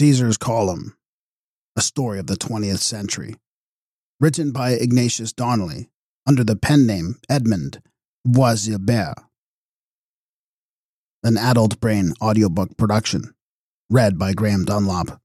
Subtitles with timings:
[0.00, 0.96] Caesar's Column,
[1.76, 3.34] a story of the 20th century,
[4.18, 5.90] written by Ignatius Donnelly
[6.26, 7.82] under the pen name Edmund
[8.26, 9.12] Boisgilbert.
[11.22, 13.34] An adult brain audiobook production,
[13.90, 15.20] read by Graham Dunlop.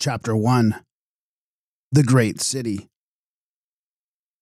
[0.00, 0.76] Chapter 1
[1.92, 2.88] The Great City.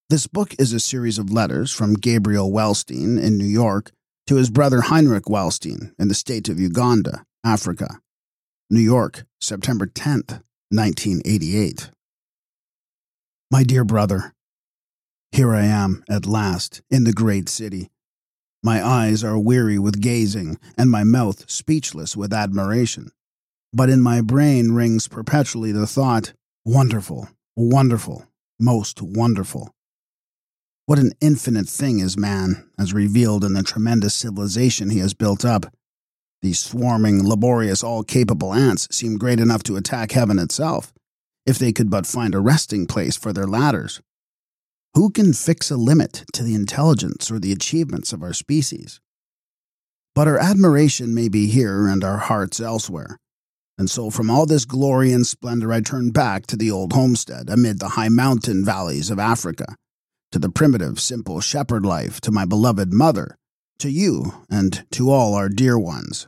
[0.09, 3.91] This book is a series of letters from Gabriel Weltstein in New York
[4.27, 8.01] to his brother Heinrich Weltstein in the state of Uganda, Africa.
[8.71, 11.91] New York, September 10th, 1988.
[13.51, 14.33] My dear brother,
[15.31, 17.91] here I am at last in the great city.
[18.63, 23.11] My eyes are weary with gazing, and my mouth speechless with admiration.
[23.73, 26.33] But in my brain rings perpetually the thought,
[26.65, 28.25] wonderful, wonderful,
[28.59, 29.74] most wonderful.
[30.87, 35.43] What an infinite thing is man, as revealed in the tremendous civilization he has built
[35.43, 35.73] up.
[36.43, 40.93] These swarming, laborious, all capable ants seem great enough to attack heaven itself,
[41.47, 44.03] if they could but find a resting place for their ladders.
[44.93, 49.01] Who can fix a limit to the intelligence or the achievements of our species?
[50.15, 53.17] But our admiration may be here and our hearts elsewhere.
[53.79, 57.49] And so, from all this glory and splendor, I turn back to the old homestead
[57.49, 59.77] amid the high mountain valleys of Africa
[60.35, 63.39] to the primitive, simple shepherd life, to my beloved mother,
[63.79, 66.27] to you, and to all our dear ones.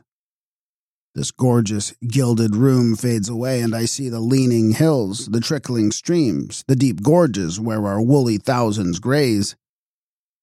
[1.13, 6.63] This gorgeous, gilded room fades away, and I see the leaning hills, the trickling streams,
[6.69, 9.57] the deep gorges where our woolly thousands graze.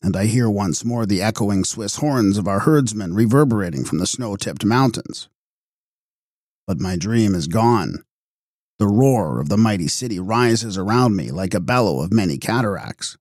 [0.03, 4.07] And I hear once more the echoing Swiss horns of our herdsmen reverberating from the
[4.07, 5.31] snow tipped mountains.
[6.67, 8.05] But my dream is gone.
[8.79, 13.17] The roar of the mighty city rises around me like a bellow of many cataracts.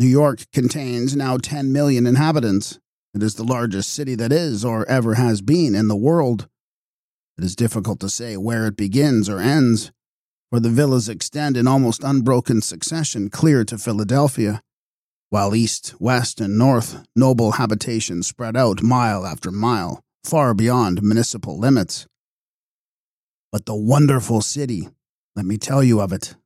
[0.00, 2.78] New York contains now 10 million inhabitants.
[3.12, 6.48] It is the largest city that is, or ever has been, in the world.
[7.36, 9.92] It is difficult to say where it begins or ends,
[10.48, 14.62] for the villas extend in almost unbroken succession clear to Philadelphia,
[15.28, 21.58] while east, west, and north noble habitations spread out mile after mile, far beyond municipal
[21.58, 22.06] limits.
[23.52, 24.88] But the wonderful city,
[25.36, 26.36] let me tell you of it.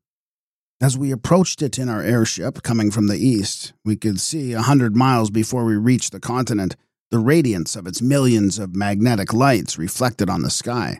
[0.84, 4.60] As we approached it in our airship coming from the east, we could see a
[4.60, 6.76] hundred miles before we reached the continent
[7.10, 10.98] the radiance of its millions of magnetic lights reflected on the sky,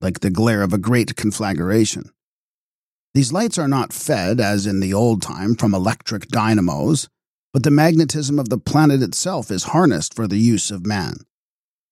[0.00, 2.10] like the glare of a great conflagration.
[3.14, 7.08] These lights are not fed, as in the old time, from electric dynamos,
[7.52, 11.18] but the magnetism of the planet itself is harnessed for the use of man.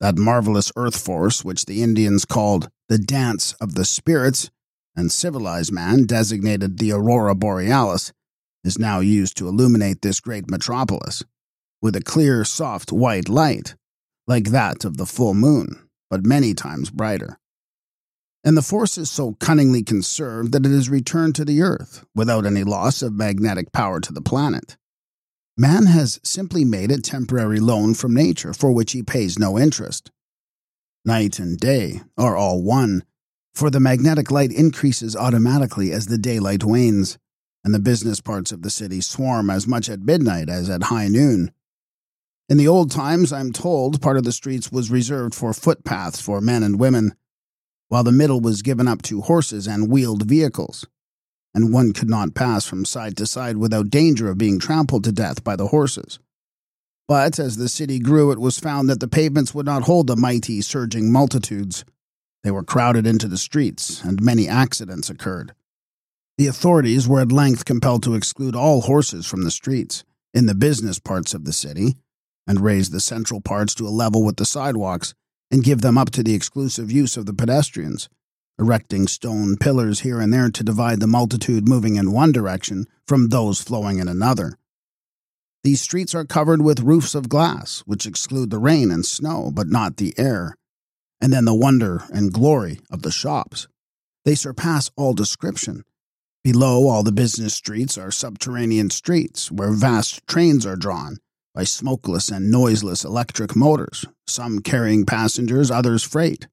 [0.00, 4.50] That marvelous earth force, which the Indians called the dance of the spirits,
[4.98, 8.12] and civilized man, designated the aurora borealis,
[8.64, 11.22] is now used to illuminate this great metropolis
[11.80, 13.76] with a clear, soft white light,
[14.26, 17.38] like that of the full moon, but many times brighter.
[18.42, 22.44] And the force is so cunningly conserved that it is returned to the earth without
[22.44, 24.76] any loss of magnetic power to the planet.
[25.56, 30.10] Man has simply made a temporary loan from nature for which he pays no interest.
[31.04, 33.04] Night and day are all one,
[33.58, 37.18] for the magnetic light increases automatically as the daylight wanes,
[37.64, 41.08] and the business parts of the city swarm as much at midnight as at high
[41.08, 41.50] noon.
[42.48, 46.40] In the old times, I'm told, part of the streets was reserved for footpaths for
[46.40, 47.16] men and women,
[47.88, 50.86] while the middle was given up to horses and wheeled vehicles,
[51.52, 55.10] and one could not pass from side to side without danger of being trampled to
[55.10, 56.20] death by the horses.
[57.08, 60.14] But as the city grew, it was found that the pavements would not hold the
[60.14, 61.84] mighty, surging multitudes.
[62.44, 65.54] They were crowded into the streets, and many accidents occurred.
[66.36, 70.54] The authorities were at length compelled to exclude all horses from the streets, in the
[70.54, 71.96] business parts of the city,
[72.46, 75.14] and raise the central parts to a level with the sidewalks,
[75.50, 78.08] and give them up to the exclusive use of the pedestrians,
[78.58, 83.28] erecting stone pillars here and there to divide the multitude moving in one direction from
[83.28, 84.52] those flowing in another.
[85.64, 89.66] These streets are covered with roofs of glass, which exclude the rain and snow, but
[89.66, 90.54] not the air
[91.20, 93.68] and then the wonder and glory of the shops.
[94.24, 95.84] They surpass all description.
[96.44, 101.18] Below all the business streets are subterranean streets where vast trains are drawn
[101.54, 106.46] by smokeless and noiseless electric motors, some carrying passengers, others freight.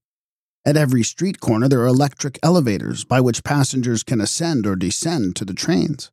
[0.64, 5.36] At every street corner, there are electric elevators by which passengers can ascend or descend
[5.36, 6.10] to the trains.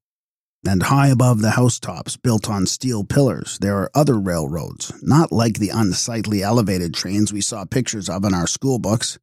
[0.66, 5.60] And high above the housetops, built on steel pillars, there are other railroads, not like
[5.60, 9.20] the unsightly elevated trains we saw pictures of in our school books,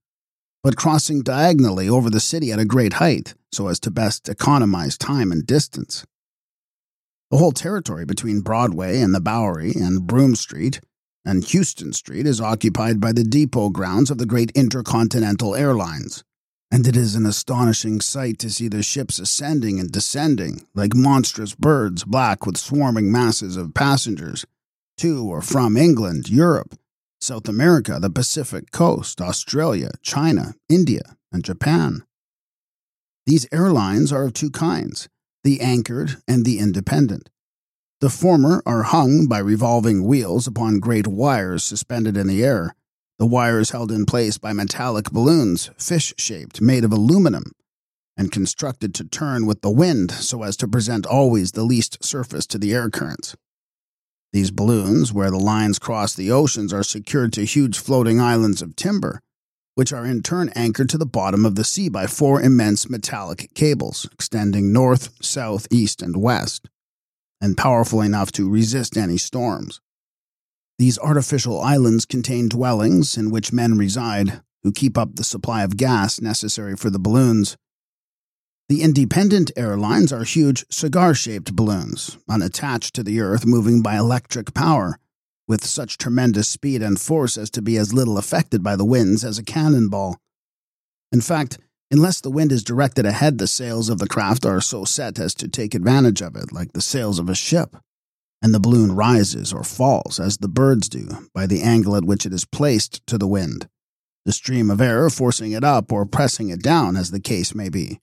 [0.62, 4.98] but crossing diagonally over the city at a great height so as to best economize
[4.98, 6.04] time and distance.
[7.30, 10.80] The whole territory between Broadway and the Bowery and Broome Street
[11.24, 16.24] and Houston Street is occupied by the depot grounds of the great Intercontinental Airlines.
[16.70, 21.54] And it is an astonishing sight to see the ships ascending and descending like monstrous
[21.54, 24.46] birds black with swarming masses of passengers
[24.98, 26.76] to or from England, Europe,
[27.20, 32.04] South America, the Pacific coast, Australia, China, India, and Japan.
[33.26, 35.08] These airlines are of two kinds
[35.42, 37.30] the anchored and the independent.
[38.00, 42.74] The former are hung by revolving wheels upon great wires suspended in the air,
[43.20, 47.52] the wires held in place by metallic balloons, fish shaped, made of aluminum,
[48.16, 52.46] and constructed to turn with the wind so as to present always the least surface
[52.46, 53.36] to the air currents.
[54.32, 58.74] These balloons, where the lines cross the oceans, are secured to huge floating islands of
[58.74, 59.20] timber,
[59.74, 63.52] which are in turn anchored to the bottom of the sea by four immense metallic
[63.52, 66.70] cables extending north, south, east, and west,
[67.38, 69.82] and powerful enough to resist any storms.
[70.80, 75.76] These artificial islands contain dwellings in which men reside, who keep up the supply of
[75.76, 77.56] gas necessary for the balloons
[78.70, 84.54] the independent airlines are huge cigar shaped balloons, unattached to the Earth, moving by electric
[84.54, 84.96] power,
[85.48, 89.24] with such tremendous speed and force as to be as little affected by the winds
[89.24, 90.18] as a cannonball.
[91.10, 91.58] In fact,
[91.90, 95.34] unless the wind is directed ahead, the sails of the craft are so set as
[95.34, 97.76] to take advantage of it, like the sails of a ship,
[98.42, 102.24] and the balloon rises or falls, as the birds do, by the angle at which
[102.24, 103.68] it is placed to the wind,
[104.24, 107.68] the stream of air forcing it up or pressing it down, as the case may
[107.68, 108.00] be.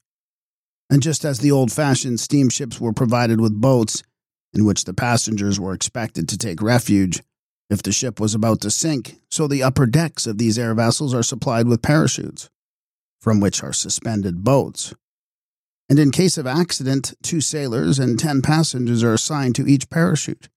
[0.90, 4.02] And just as the old fashioned steamships were provided with boats,
[4.54, 7.22] in which the passengers were expected to take refuge,
[7.70, 11.12] if the ship was about to sink, so the upper decks of these air vessels
[11.12, 12.48] are supplied with parachutes,
[13.20, 14.94] from which are suspended boats.
[15.88, 20.48] And in case of accident, two sailors and ten passengers are assigned to each parachute.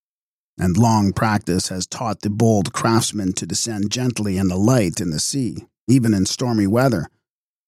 [0.57, 5.19] And long practice has taught the bold craftsmen to descend gently and alight in the
[5.19, 7.07] sea, even in stormy weather,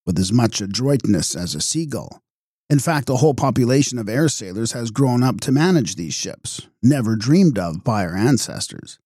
[0.04, 2.22] with as much adroitness as a seagull
[2.70, 6.66] in fact, a whole population of air sailors has grown up to manage these ships,
[6.82, 8.98] never dreamed of by our ancestors.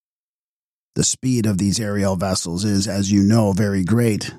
[0.94, 4.32] The speed of these aerial vessels is, as you know, very great.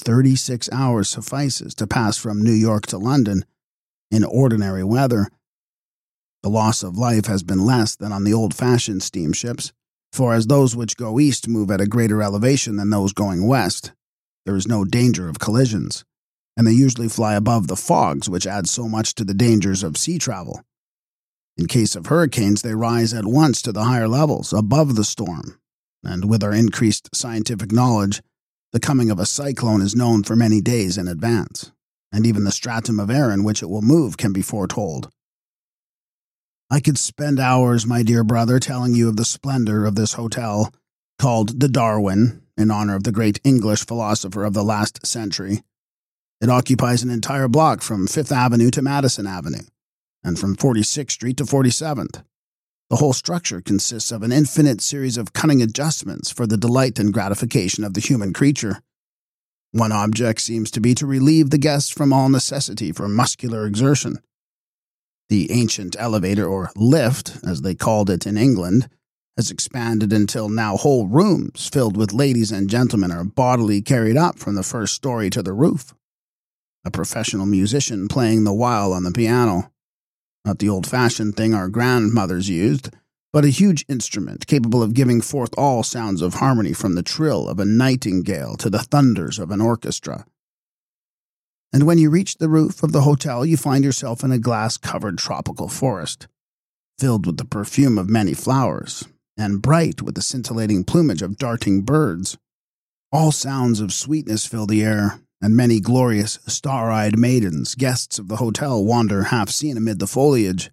[0.00, 3.44] 36 hours suffices to pass from New York to London
[4.10, 5.28] in ordinary weather.
[6.42, 9.72] The loss of life has been less than on the old fashioned steamships,
[10.12, 13.92] for as those which go east move at a greater elevation than those going west,
[14.46, 16.04] there is no danger of collisions
[16.60, 19.96] and they usually fly above the fogs, which add so much to the dangers of
[19.96, 20.62] sea travel.
[21.56, 25.58] In case of hurricanes, they rise at once to the higher levels, above the storm,
[26.04, 28.20] and with our increased scientific knowledge,
[28.72, 31.72] the coming of a cyclone is known for many days in advance,
[32.12, 35.10] and even the stratum of air in which it will move can be foretold.
[36.70, 40.72] I could spend hours, my dear brother, telling you of the splendor of this hotel,
[41.18, 45.62] called the Darwin, in honor of the great English philosopher of the last century,
[46.40, 49.64] it occupies an entire block from Fifth Avenue to Madison Avenue,
[50.22, 52.22] and from 46th Street to 47th.
[52.90, 57.12] The whole structure consists of an infinite series of cunning adjustments for the delight and
[57.12, 58.82] gratification of the human creature.
[59.70, 64.18] One object seems to be to relieve the guests from all necessity for muscular exertion.
[65.28, 68.88] The ancient elevator, or lift, as they called it in England,
[69.36, 74.40] has expanded until now whole rooms filled with ladies and gentlemen are bodily carried up
[74.40, 75.94] from the first story to the roof
[76.84, 79.69] a professional musician playing the while on the piano.
[80.44, 82.90] Not the old fashioned thing our grandmothers used,
[83.32, 87.48] but a huge instrument capable of giving forth all sounds of harmony from the trill
[87.48, 90.26] of a nightingale to the thunders of an orchestra.
[91.72, 94.76] And when you reach the roof of the hotel, you find yourself in a glass
[94.76, 96.26] covered tropical forest,
[96.98, 99.06] filled with the perfume of many flowers,
[99.36, 102.36] and bright with the scintillating plumage of darting birds.
[103.12, 108.28] All sounds of sweetness fill the air, and many glorious, star eyed maidens, guests of
[108.28, 110.70] the hotel, wander half seen amid the foliage,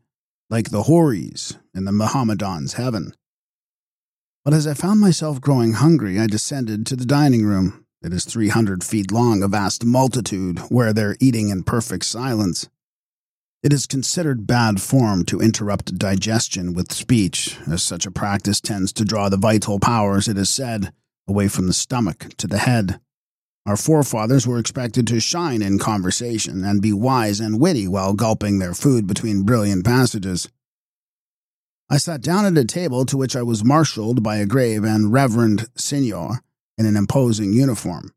[0.50, 3.14] like the houris in the Mohammedan's heaven.
[4.44, 7.86] But as I found myself growing hungry, I descended to the dining room.
[8.02, 12.70] It is 300 feet long, a vast multitude, where they're eating in perfect silence.
[13.64, 18.94] It is considered bad form to interrupt digestion with speech, as such a practice tends
[18.94, 20.94] to draw the vital powers, it is said,
[21.28, 23.02] away from the stomach to the head.
[23.68, 28.60] Our forefathers were expected to shine in conversation and be wise and witty while gulping
[28.60, 30.48] their food between brilliant passages.
[31.90, 35.12] I sat down at a table to which I was marshaled by a grave and
[35.12, 36.44] reverend signor
[36.78, 38.14] in an imposing uniform.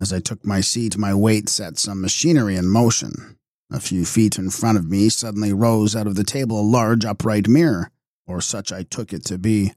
[0.00, 3.38] As I took my seat, my weight set some machinery in motion.
[3.70, 7.04] A few feet in front of me suddenly rose out of the table a large
[7.04, 7.92] upright mirror,
[8.26, 9.74] or such I took it to be.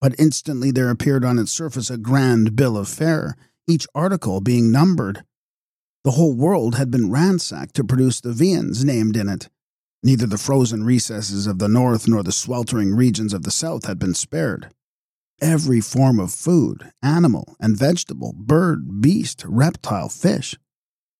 [0.00, 3.36] But instantly there appeared on its surface a grand bill of fare,
[3.70, 5.24] each article being numbered.
[6.04, 9.48] The whole world had been ransacked to produce the viands named in it.
[10.02, 13.98] Neither the frozen recesses of the north nor the sweltering regions of the south had
[13.98, 14.72] been spared.
[15.40, 20.56] Every form of food, animal and vegetable, bird, beast, reptile, fish,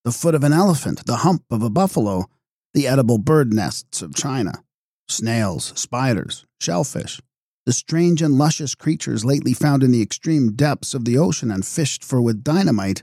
[0.04, 2.24] the foot of an elephant, the hump of a buffalo,
[2.72, 4.62] the edible bird nests of China,
[5.08, 7.20] snails, spiders, shellfish,
[7.66, 11.66] the strange and luscious creatures lately found in the extreme depths of the ocean and
[11.66, 13.02] fished for with dynamite.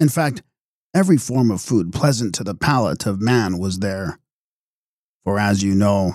[0.00, 0.42] In fact,
[0.94, 4.18] every form of food pleasant to the palate of man was there.
[5.24, 6.14] For as you know,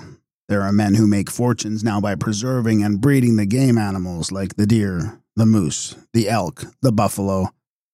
[0.50, 4.56] there are men who make fortunes now by preserving and breeding the game animals like
[4.56, 7.50] the deer, the moose, the elk, the buffalo,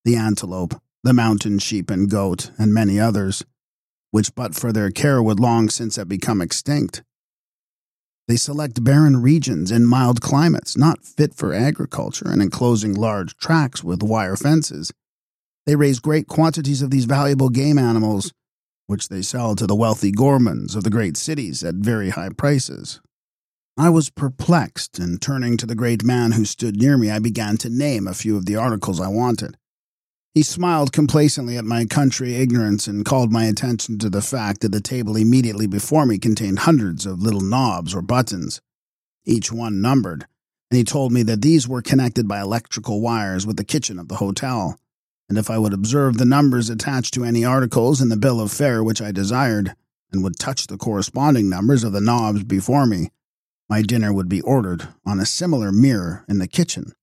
[0.05, 3.45] the antelope, the mountain sheep and goat, and many others,
[4.11, 7.03] which but for their care would long since have become extinct.
[8.27, 13.83] They select barren regions in mild climates, not fit for agriculture, and enclosing large tracts
[13.83, 14.91] with wire fences.
[15.65, 18.31] They raise great quantities of these valuable game animals
[18.87, 23.01] which they sell to the wealthy gourmands of the great cities at very high prices.
[23.77, 27.57] I was perplexed, and turning to the great man who stood near me, I began
[27.57, 29.57] to name a few of the articles I wanted.
[30.37, 34.71] He smiled complacently at my country ignorance and called my attention to the fact that
[34.71, 38.61] the table immediately before me contained hundreds of little knobs or buttons,
[39.25, 40.27] each one numbered,
[40.69, 44.09] and he told me that these were connected by electrical wires with the kitchen of
[44.09, 44.79] the hotel
[45.27, 48.51] and if I would observe the numbers attached to any articles in the bill of
[48.51, 49.73] fare which I desired,
[50.11, 53.09] and would touch the corresponding numbers of the knobs before me,
[53.67, 56.93] my dinner would be ordered on a similar mirror in the kitchen,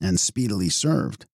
[0.00, 1.26] and speedily served.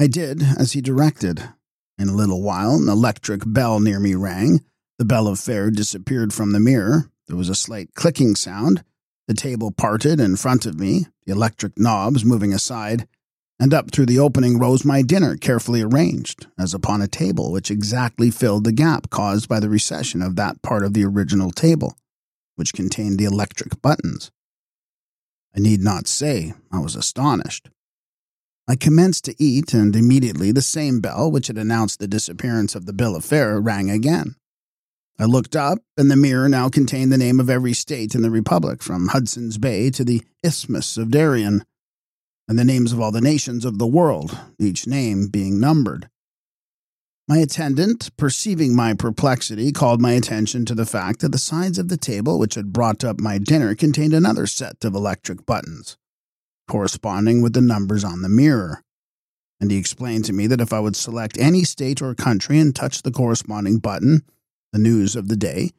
[0.00, 1.50] I did as he directed.
[1.98, 4.64] In a little while, an electric bell near me rang.
[4.98, 7.10] The bell of fare disappeared from the mirror.
[7.26, 8.82] There was a slight clicking sound.
[9.28, 13.06] The table parted in front of me, the electric knobs moving aside,
[13.58, 17.70] and up through the opening rose my dinner, carefully arranged, as upon a table which
[17.70, 21.94] exactly filled the gap caused by the recession of that part of the original table,
[22.56, 24.30] which contained the electric buttons.
[25.54, 27.68] I need not say I was astonished.
[28.70, 32.86] I commenced to eat, and immediately the same bell which had announced the disappearance of
[32.86, 34.36] the bill of fare rang again.
[35.18, 38.30] I looked up, and the mirror now contained the name of every state in the
[38.30, 41.64] Republic, from Hudson's Bay to the Isthmus of Darien
[42.46, 46.08] and the names of all the nations of the world, each name being numbered.
[47.26, 51.88] My attendant, perceiving my perplexity, called my attention to the fact that the sides of
[51.88, 55.96] the table which had brought up my dinner contained another set of electric buttons,
[56.70, 58.82] corresponding with the numbers on the mirror.
[59.60, 62.74] And he explained to me that if I would select any state or country and
[62.74, 64.22] touch the corresponding button,
[64.72, 65.72] the news of the day,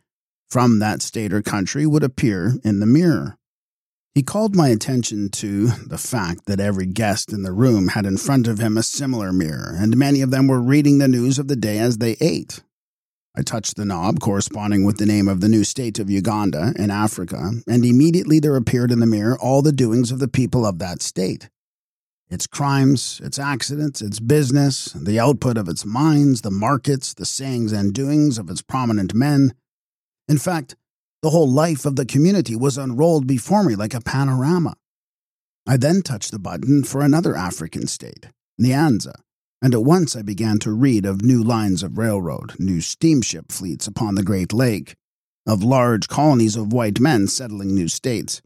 [0.50, 3.38] from that state or country would appear in the mirror.
[4.14, 8.18] He called my attention to the fact that every guest in the room had in
[8.18, 11.48] front of him a similar mirror, and many of them were reading the news of
[11.48, 12.62] the day as they ate.
[13.36, 16.92] I touched the knob corresponding with the name of the new state of Uganda in
[16.92, 20.80] Africa, and immediately there appeared in the mirror all the doings of the people of
[20.80, 21.50] that state
[22.32, 27.74] its crimes, its accidents, its business, the output of its mines, the markets, the sayings
[27.74, 29.54] and doings of its prominent men.
[30.30, 30.78] In fact,
[31.22, 34.76] the whole life of the community was unrolled before me like a panorama.
[35.68, 38.28] I then touched the button for another African state,
[38.60, 39.16] Nyanza,
[39.62, 43.88] and at once I began to read of new lines of railroad, new steamship fleets
[43.88, 44.96] upon the Great Lake,
[45.46, 48.42] of large colonies of white men settling new states,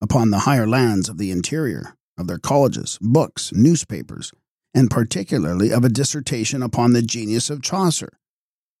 [0.00, 4.32] upon the higher lands of the interior, of their colleges, books, newspapers,
[4.74, 8.18] and particularly of a dissertation upon the genius of Chaucer,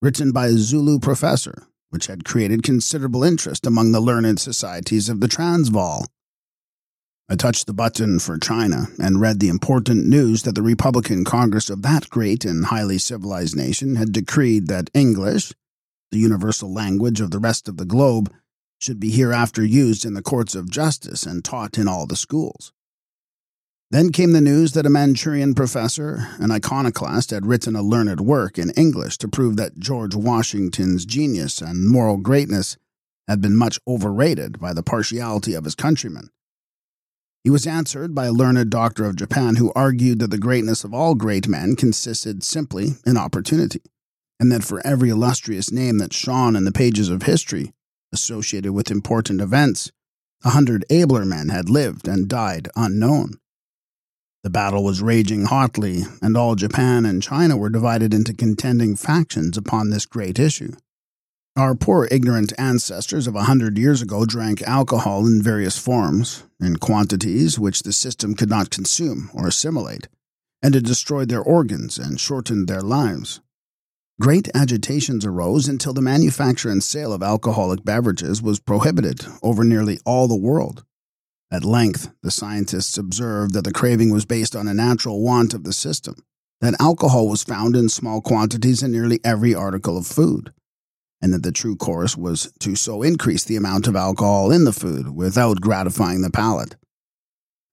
[0.02, 5.20] written by a Zulu professor which had created considerable interest among the learned societies of
[5.20, 6.06] the Transvaal.
[7.30, 11.68] I touched the button for China and read the important news that the Republican Congress
[11.68, 15.52] of that great and highly civilized nation had decreed that English,
[16.10, 18.32] the universal language of the rest of the globe,
[18.78, 22.72] should be hereafter used in the courts of justice and taught in all the schools.
[23.90, 28.58] Then came the news that a Manchurian professor, an iconoclast, had written a learned work
[28.58, 32.78] in English to prove that George Washington's genius and moral greatness
[33.26, 36.30] had been much overrated by the partiality of his countrymen.
[37.44, 40.92] He was answered by a learned doctor of Japan who argued that the greatness of
[40.92, 43.82] all great men consisted simply in opportunity,
[44.40, 47.72] and that for every illustrious name that shone in the pages of history,
[48.12, 49.90] associated with important events,
[50.44, 53.38] a hundred abler men had lived and died unknown.
[54.44, 59.56] The battle was raging hotly, and all Japan and China were divided into contending factions
[59.58, 60.72] upon this great issue.
[61.58, 66.76] Our poor ignorant ancestors of a hundred years ago drank alcohol in various forms, in
[66.76, 70.06] quantities which the system could not consume or assimilate,
[70.62, 73.40] and it destroyed their organs and shortened their lives.
[74.20, 79.98] Great agitations arose until the manufacture and sale of alcoholic beverages was prohibited over nearly
[80.04, 80.84] all the world.
[81.50, 85.64] At length, the scientists observed that the craving was based on a natural want of
[85.64, 86.22] the system,
[86.60, 90.52] that alcohol was found in small quantities in nearly every article of food
[91.20, 94.72] and that the true course was to so increase the amount of alcohol in the
[94.72, 96.76] food without gratifying the palate,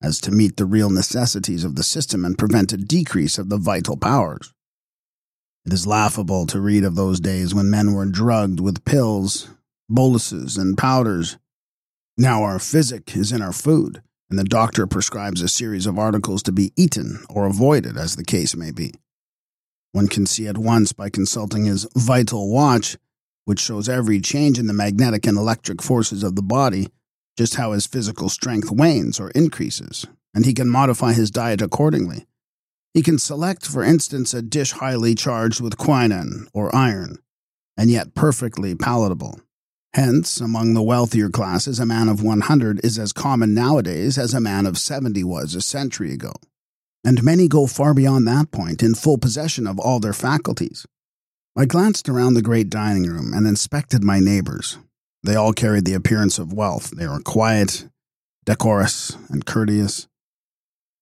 [0.02, 3.58] as to meet the real necessities of the system and prevent a decrease of the
[3.58, 4.52] vital powers.
[5.64, 9.48] It is laughable to read of those days when men were drugged with pills,
[9.88, 11.38] boluses, and powders.
[12.16, 16.42] Now our physic is in our food, and the doctor prescribes a series of articles
[16.44, 18.94] to be eaten or avoided, as the case may be.
[19.92, 22.96] One can see at once by consulting his vital watch
[23.46, 26.88] which shows every change in the magnetic and electric forces of the body,
[27.38, 32.26] just how his physical strength wanes or increases, and he can modify his diet accordingly.
[32.92, 37.18] He can select, for instance, a dish highly charged with quinine or iron,
[37.76, 39.40] and yet perfectly palatable.
[39.94, 44.40] Hence, among the wealthier classes, a man of 100 is as common nowadays as a
[44.40, 46.32] man of 70 was a century ago.
[47.04, 50.84] And many go far beyond that point in full possession of all their faculties.
[51.58, 54.76] I glanced around the great dining room and inspected my neighbors.
[55.22, 56.90] They all carried the appearance of wealth.
[56.90, 57.88] They were quiet,
[58.44, 60.06] decorous, and courteous.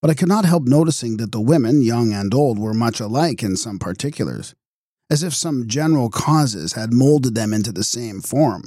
[0.00, 3.42] But I could not help noticing that the women, young and old, were much alike
[3.42, 4.54] in some particulars,
[5.10, 8.62] as if some general causes had molded them into the same form.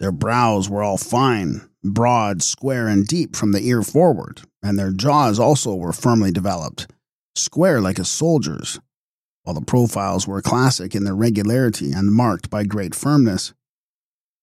[0.00, 4.90] Their brows were all fine, broad, square, and deep from the ear forward, and their
[4.90, 6.90] jaws also were firmly developed,
[7.36, 8.80] square like a soldier's
[9.42, 13.52] while the profiles were classic in their regularity and marked by great firmness.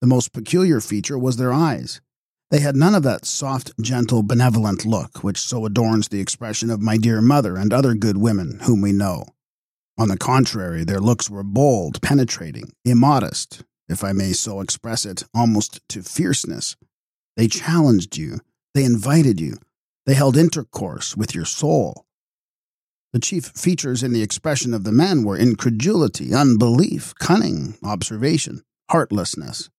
[0.01, 2.01] The most peculiar feature was their eyes.
[2.50, 6.82] They had none of that soft, gentle, benevolent look which so adorns the expression of
[6.82, 9.25] my dear mother and other good women whom we know.
[9.98, 15.24] On the contrary, their looks were bold, penetrating, immodest, if I may so express it,
[15.33, 16.75] almost to fierceness.
[17.36, 18.40] They challenged you,
[18.74, 19.57] they invited you,
[20.05, 22.05] they held intercourse with your soul.
[23.13, 29.70] The chief features in the expression of the men were incredulity, unbelief, cunning, observation, heartlessness.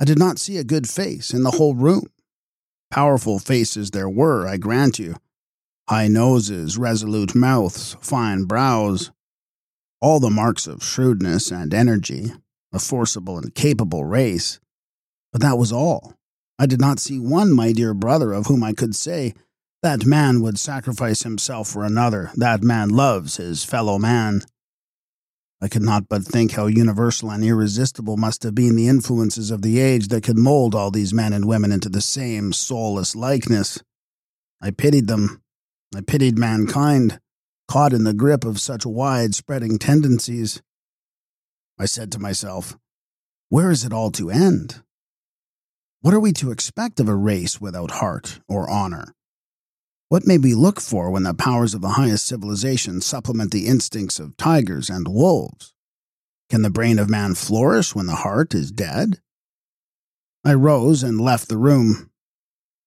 [0.00, 2.06] I did not see a good face in the whole room.
[2.90, 5.16] Powerful faces there were, I grant you.
[5.88, 9.10] High noses, resolute mouths, fine brows,
[10.00, 12.32] all the marks of shrewdness and energy,
[12.72, 14.60] a forcible and capable race.
[15.32, 16.14] But that was all.
[16.58, 19.34] I did not see one, my dear brother, of whom I could say,
[19.82, 22.30] that man would sacrifice himself for another.
[22.34, 24.42] That man loves his fellow man.
[25.60, 29.62] I could not but think how universal and irresistible must have been the influences of
[29.62, 33.82] the age that could mold all these men and women into the same soulless likeness.
[34.60, 35.42] I pitied them.
[35.96, 37.18] I pitied mankind,
[37.66, 40.62] caught in the grip of such wide spreading tendencies.
[41.78, 42.76] I said to myself,
[43.48, 44.82] where is it all to end?
[46.02, 49.14] What are we to expect of a race without heart or honor?
[50.10, 54.18] What may we look for when the powers of the highest civilization supplement the instincts
[54.18, 55.74] of tigers and wolves?
[56.48, 59.20] Can the brain of man flourish when the heart is dead?
[60.46, 62.10] I rose and left the room.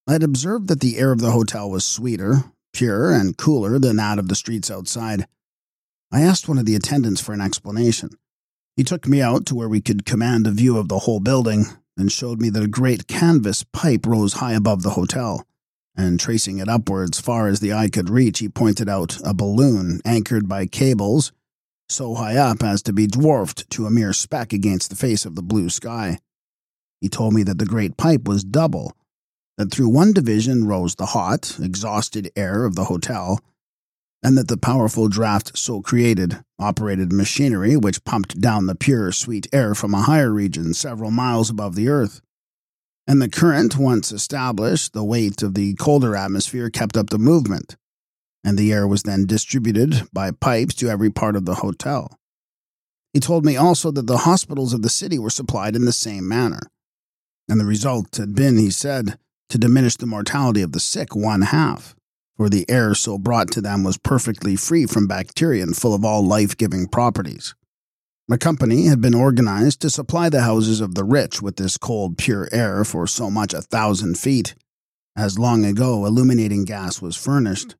[0.08, 3.96] I had observed that the air of the hotel was sweeter, purer, and cooler than
[3.98, 5.28] that of the streets outside.
[6.10, 8.10] I asked one of the attendants for an explanation.
[8.76, 11.66] He took me out to where we could command a view of the whole building
[11.96, 15.46] and showed me that a great canvas pipe rose high above the hotel
[15.96, 20.00] and tracing it upwards far as the eye could reach, he pointed out a balloon
[20.04, 21.32] anchored by cables
[21.88, 25.34] so high up as to be dwarfed to a mere speck against the face of
[25.34, 26.18] the blue sky.
[27.00, 28.96] He told me that the great pipe was double,
[29.58, 33.40] that through one division rose the hot, exhausted air of the hotel,
[34.22, 39.46] and that the powerful draft so created operated machinery which pumped down the pure, sweet
[39.52, 42.20] air from a higher region several miles above the earth
[43.06, 47.76] and the current, once established, the weight of the colder atmosphere kept up the movement,
[48.44, 52.18] and the air was then distributed by pipes to every part of the hotel.
[53.12, 56.26] He told me also that the hospitals of the city were supplied in the same
[56.28, 56.60] manner,
[57.48, 61.42] and the result had been, he said, to diminish the mortality of the sick one
[61.42, 61.94] half,
[62.36, 66.04] for the air so brought to them was perfectly free from bacteria and full of
[66.04, 67.54] all life giving properties.
[68.28, 72.16] The company had been organized to supply the houses of the rich with this cold,
[72.16, 74.54] pure air for so much a thousand feet,
[75.16, 77.74] as long ago illuminating gas was furnished.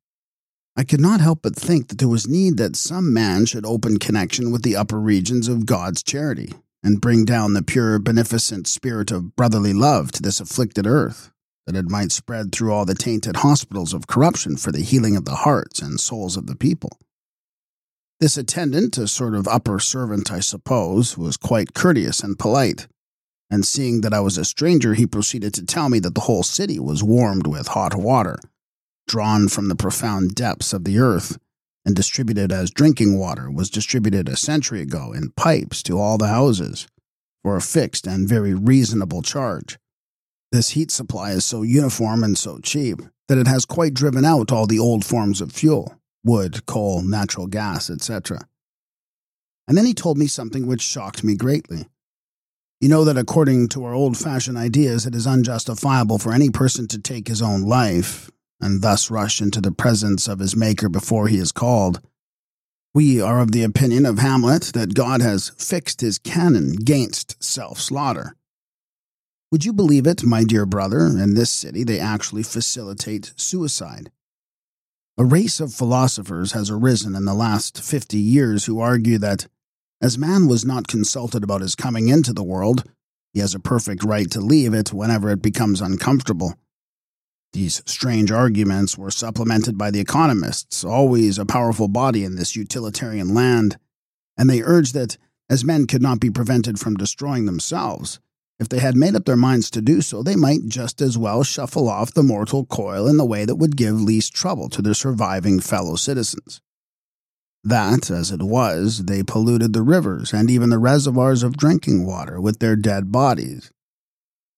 [0.75, 3.99] I could not help but think that there was need that some man should open
[3.99, 6.51] connection with the upper regions of God's charity,
[6.83, 11.31] and bring down the pure, beneficent spirit of brotherly love to this afflicted earth,
[11.65, 15.23] that it might spread through all the tainted hospitals of corruption for the healing of
[15.23, 16.99] the hearts and souls of the people.
[18.23, 22.87] This attendant, a sort of upper servant, I suppose, was quite courteous and polite,
[23.51, 26.43] and seeing that I was a stranger, he proceeded to tell me that the whole
[26.43, 28.39] city was warmed with hot water,
[29.09, 31.37] drawn from the profound depths of the earth,
[31.83, 36.27] and distributed as drinking water was distributed a century ago in pipes to all the
[36.27, 36.87] houses,
[37.43, 39.77] for a fixed and very reasonable charge.
[40.49, 44.49] This heat supply is so uniform and so cheap that it has quite driven out
[44.49, 48.47] all the old forms of fuel wood, coal, natural gas, etc.
[49.67, 51.87] And then he told me something which shocked me greatly.
[52.81, 56.87] You know that according to our old fashioned ideas, it is unjustifiable for any person
[56.89, 61.27] to take his own life, and thus rush into the presence of his Maker before
[61.27, 62.01] he is called.
[62.93, 67.79] We are of the opinion of Hamlet that God has fixed his canon against self
[67.79, 68.35] slaughter.
[69.51, 74.11] Would you believe it, my dear brother, in this city they actually facilitate suicide?
[75.15, 79.45] A race of philosophers has arisen in the last fifty years who argue that,
[80.01, 82.83] as man was not consulted about his coming into the world,
[83.31, 86.55] he has a perfect right to leave it whenever it becomes uncomfortable.
[87.51, 93.35] These strange arguments were supplemented by the economists, always a powerful body in this utilitarian
[93.35, 93.77] land,
[94.35, 98.19] and they urged that, as men could not be prevented from destroying themselves,
[98.59, 101.43] if they had made up their minds to do so, they might just as well
[101.43, 104.93] shuffle off the mortal coil in the way that would give least trouble to their
[104.93, 106.61] surviving fellow citizens.
[107.63, 112.39] That, as it was, they polluted the rivers and even the reservoirs of drinking water
[112.39, 113.71] with their dead bodies,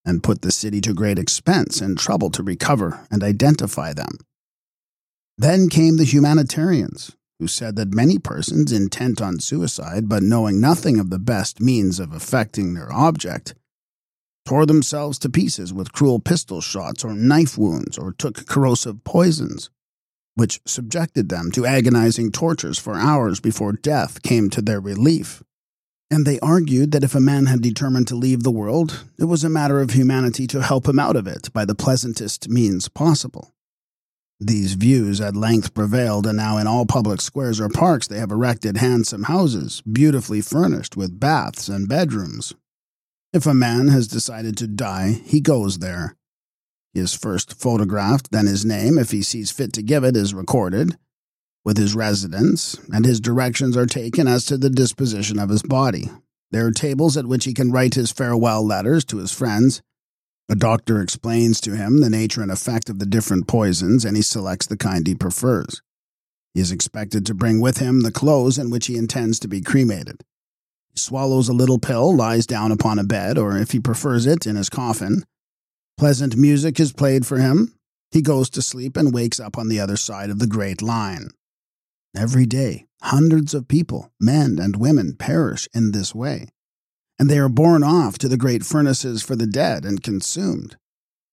[0.03, 4.17] and put the city to great expense and trouble to recover and identify them.
[5.37, 10.99] Then came the humanitarians, who said that many persons intent on suicide but knowing nothing
[10.99, 13.53] of the best means of effecting their object
[14.45, 19.69] tore themselves to pieces with cruel pistol shots or knife wounds or took corrosive poisons,
[20.35, 25.43] which subjected them to agonizing tortures for hours before death came to their relief
[26.11, 29.43] and they argued that if a man had determined to leave the world, it was
[29.43, 33.51] a matter of humanity to help him out of it by the pleasantest means possible.
[34.39, 38.31] These views at length prevailed, and now in all public squares or parks they have
[38.31, 42.53] erected handsome houses, beautifully furnished with baths and bedrooms.
[43.35, 46.15] If a man has decided to die, he goes there.
[46.93, 50.33] He is first photographed, then his name, if he sees fit to give it, is
[50.33, 50.95] recorded
[51.65, 56.09] with his residence, and his directions are taken as to the disposition of his body.
[56.51, 59.81] There are tables at which he can write his farewell letters to his friends.
[60.47, 64.23] A doctor explains to him the nature and effect of the different poisons, and he
[64.23, 65.81] selects the kind he prefers.
[66.53, 69.59] He is expected to bring with him the clothes in which he intends to be
[69.59, 70.23] cremated.
[70.97, 74.55] Swallows a little pill, lies down upon a bed, or if he prefers it, in
[74.55, 75.23] his coffin.
[75.97, 77.73] Pleasant music is played for him.
[78.11, 81.29] He goes to sleep and wakes up on the other side of the great line.
[82.15, 86.47] Every day, hundreds of people, men and women, perish in this way,
[87.19, 90.77] and they are borne off to the great furnaces for the dead and consumed.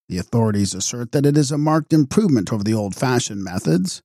[0.08, 4.02] The authorities assert that it is a marked improvement over the old fashioned methods.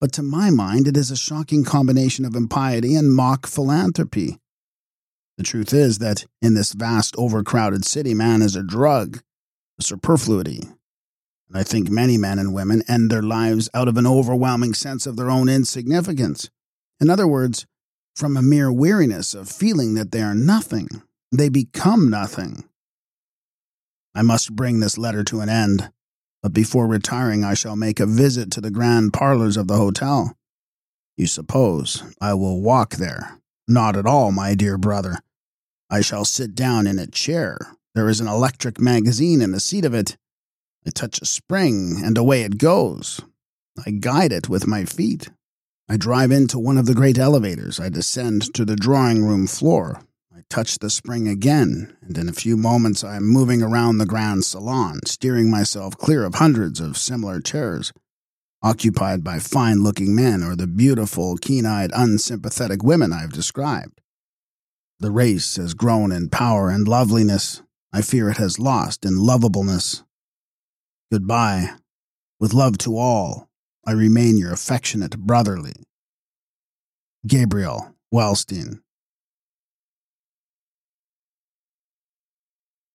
[0.00, 4.38] But to my mind, it is a shocking combination of impiety and mock philanthropy.
[5.38, 9.22] The truth is that in this vast, overcrowded city, man is a drug,
[9.78, 10.62] a superfluity,
[11.48, 15.06] and I think many men and women end their lives out of an overwhelming sense
[15.06, 16.50] of their own insignificance.
[17.00, 17.66] In other words,
[18.16, 20.88] from a mere weariness of feeling that they are nothing,
[21.30, 22.64] they become nothing.
[24.16, 25.92] I must bring this letter to an end,
[26.42, 30.36] but before retiring, I shall make a visit to the grand parlors of the hotel.
[31.16, 33.38] You suppose I will walk there?
[33.68, 35.18] Not at all, my dear brother.
[35.90, 37.58] I shall sit down in a chair.
[37.94, 40.16] There is an electric magazine in the seat of it,
[40.88, 43.20] I touch a spring, and away it goes.
[43.84, 45.28] I guide it with my feet.
[45.86, 47.78] I drive into one of the great elevators.
[47.78, 50.00] I descend to the drawing room floor.
[50.34, 54.06] I touch the spring again, and in a few moments I am moving around the
[54.06, 57.92] grand salon, steering myself clear of hundreds of similar chairs,
[58.62, 64.00] occupied by fine looking men or the beautiful, keen eyed, unsympathetic women I have described.
[65.00, 67.62] The race has grown in power and loveliness.
[67.92, 70.02] I fear it has lost in lovableness.
[71.12, 71.70] Goodbye.
[72.40, 73.48] With love to all,
[73.86, 75.74] I remain your affectionate brotherly.
[77.26, 78.80] Gabriel Weltstein.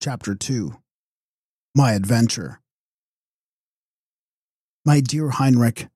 [0.01, 0.75] Chapter 2
[1.73, 2.59] My Adventure.
[4.85, 5.87] My dear Heinrich,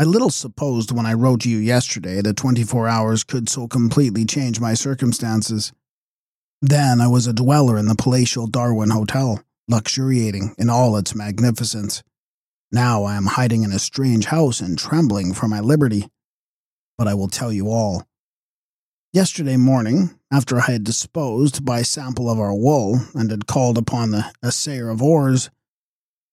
[0.00, 4.58] I little supposed when I wrote you yesterday that 24 hours could so completely change
[4.58, 5.74] my circumstances.
[6.62, 12.02] Then I was a dweller in the palatial Darwin Hotel, luxuriating in all its magnificence.
[12.72, 16.08] Now I am hiding in a strange house and trembling for my liberty.
[16.96, 18.06] But I will tell you all.
[19.12, 24.12] Yesterday morning, after I had disposed by sample of our wool and had called upon
[24.12, 25.50] the assayer of ores,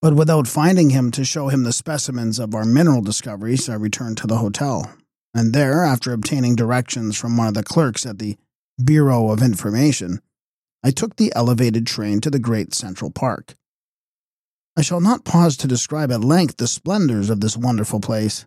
[0.08, 4.16] but without finding him to show him the specimens of our mineral discoveries, I returned
[4.20, 4.90] to the hotel.
[5.34, 8.38] And there, after obtaining directions from one of the clerks at the
[8.82, 10.22] Bureau of Information,
[10.82, 13.56] I took the elevated train to the great Central Park.
[14.78, 18.46] I shall not pause to describe at length the splendors of this wonderful place.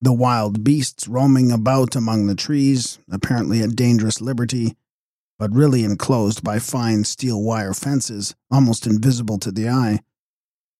[0.00, 4.74] The wild beasts roaming about among the trees, apparently at dangerous liberty,
[5.38, 10.00] but really enclosed by fine steel wire fences, almost invisible to the eye.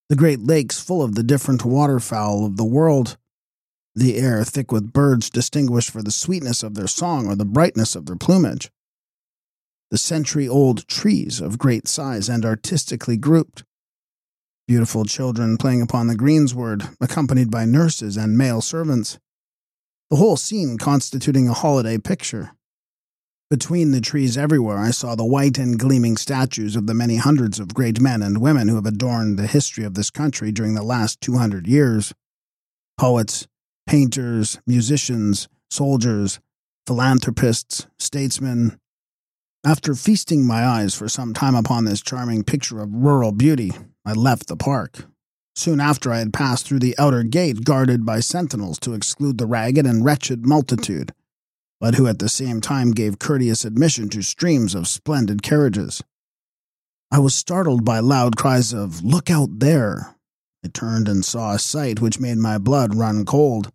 [0.08, 3.18] The great lakes full of the different waterfowl of the world.
[3.94, 7.94] The air thick with birds distinguished for the sweetness of their song or the brightness
[7.94, 8.70] of their plumage.
[9.90, 13.64] The century old trees of great size and artistically grouped.
[14.66, 19.18] Beautiful children playing upon the greensward, accompanied by nurses and male servants.
[20.10, 22.52] The whole scene constituting a holiday picture.
[23.50, 27.58] Between the trees everywhere, I saw the white and gleaming statues of the many hundreds
[27.58, 30.82] of great men and women who have adorned the history of this country during the
[30.82, 32.12] last 200 years.
[32.98, 33.46] Poets,
[33.86, 36.40] painters, musicians, soldiers,
[36.86, 38.78] philanthropists, statesmen.
[39.64, 43.72] After feasting my eyes for some time upon this charming picture of rural beauty,
[44.04, 45.06] I left the park.
[45.56, 49.46] Soon after, I had passed through the outer gate guarded by sentinels to exclude the
[49.46, 51.14] ragged and wretched multitude
[51.80, 56.02] but who at the same time gave courteous admission to streams of splendid carriages.
[57.10, 60.16] I was startled by loud cries of, Look out there!
[60.64, 63.72] I turned and saw a sight which made my blood run cold.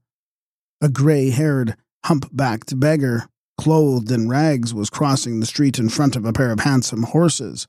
[0.81, 6.15] A gray haired, hump backed beggar, clothed in rags, was crossing the street in front
[6.15, 7.65] of a pair of handsome horses,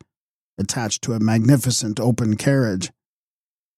[0.59, 2.90] attached to a magnificent open carriage.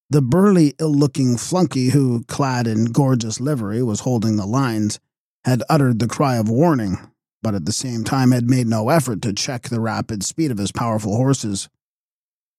[0.09, 5.01] The burly, ill looking flunkey who, clad in gorgeous livery, was holding the lines,
[5.47, 6.99] had uttered the cry of warning,
[7.41, 10.59] but at the same time had made no effort to check the rapid speed of
[10.59, 11.69] his powerful horses.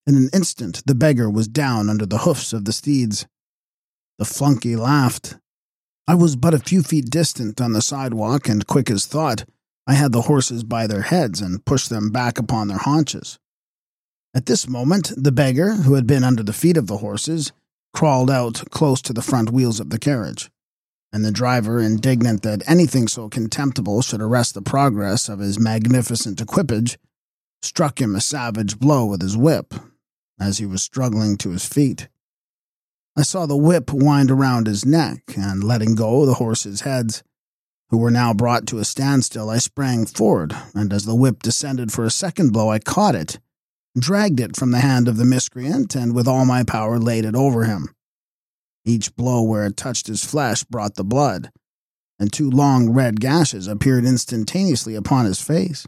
[0.07, 3.27] In an instant, the beggar was down under the hoofs of the steeds.
[4.19, 5.35] The flunkey laughed.
[6.07, 9.43] I was but a few feet distant on the sidewalk, and quick as thought,
[9.85, 13.37] I had the horses by their heads and pushed them back upon their haunches.
[14.33, 17.51] At this moment, the beggar, who had been under the feet of the horses,
[17.93, 20.49] crawled out close to the front wheels of the carriage
[21.11, 26.41] and the driver, indignant that anything so contemptible should arrest the progress of his magnificent
[26.41, 26.97] equipage,
[27.61, 29.73] struck him a savage blow with his whip
[30.39, 32.07] as he was struggling to his feet.
[33.17, 37.23] I saw the whip wind around his neck, and letting go the horses' heads,
[37.89, 41.91] who were now brought to a standstill, I sprang forward, and as the whip descended
[41.91, 43.39] for a second blow, I caught it,
[43.97, 47.35] dragged it from the hand of the miscreant, and with all my power laid it
[47.35, 47.89] over him.
[48.87, 51.51] Each blow where it touched his flesh brought the blood,
[52.17, 55.85] and two long red gashes appeared instantaneously upon his face.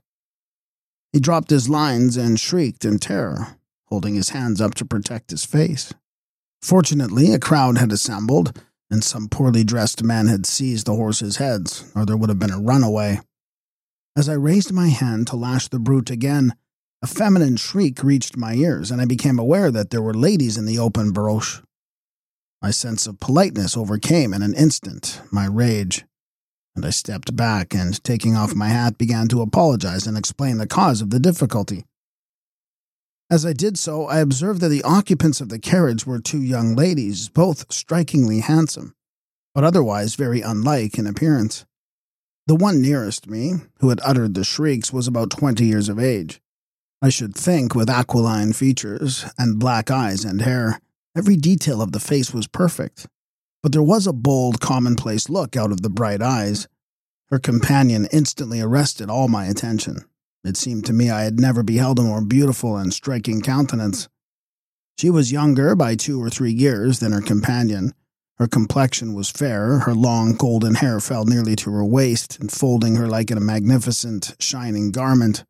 [1.14, 5.46] He dropped his lines and shrieked in terror, holding his hands up to protect his
[5.46, 5.94] face.
[6.62, 11.90] Fortunately, a crowd had assembled, and some poorly dressed men had seized the horses' heads,
[11.96, 13.22] or there would have been a runaway.
[14.18, 16.54] As I raised my hand to lash the brute again,
[17.02, 20.66] a feminine shriek reached my ears, and I became aware that there were ladies in
[20.66, 21.62] the open barouche.
[22.62, 26.06] My sense of politeness overcame in an instant my rage,
[26.76, 30.68] and I stepped back and, taking off my hat, began to apologize and explain the
[30.68, 31.86] cause of the difficulty.
[33.32, 36.76] As I did so, I observed that the occupants of the carriage were two young
[36.76, 38.94] ladies, both strikingly handsome,
[39.54, 41.66] but otherwise very unlike in appearance.
[42.48, 46.42] The one nearest me, who had uttered the shrieks, was about twenty years of age.
[47.02, 50.82] I should think with aquiline features and black eyes and hair,
[51.20, 53.06] Every detail of the face was perfect,
[53.62, 56.70] but there was a bold, commonplace look out of the bright eyes.
[57.28, 60.06] Her companion instantly arrested all my attention.
[60.46, 64.08] It seemed to me I had never beheld a more beautiful and striking countenance.
[64.98, 67.94] She was younger by two or three years than her companion.
[68.38, 73.10] Her complexion was fair, her long golden hair fell nearly to her waist, enfolding her
[73.10, 75.44] like in a magnificent, shining garment.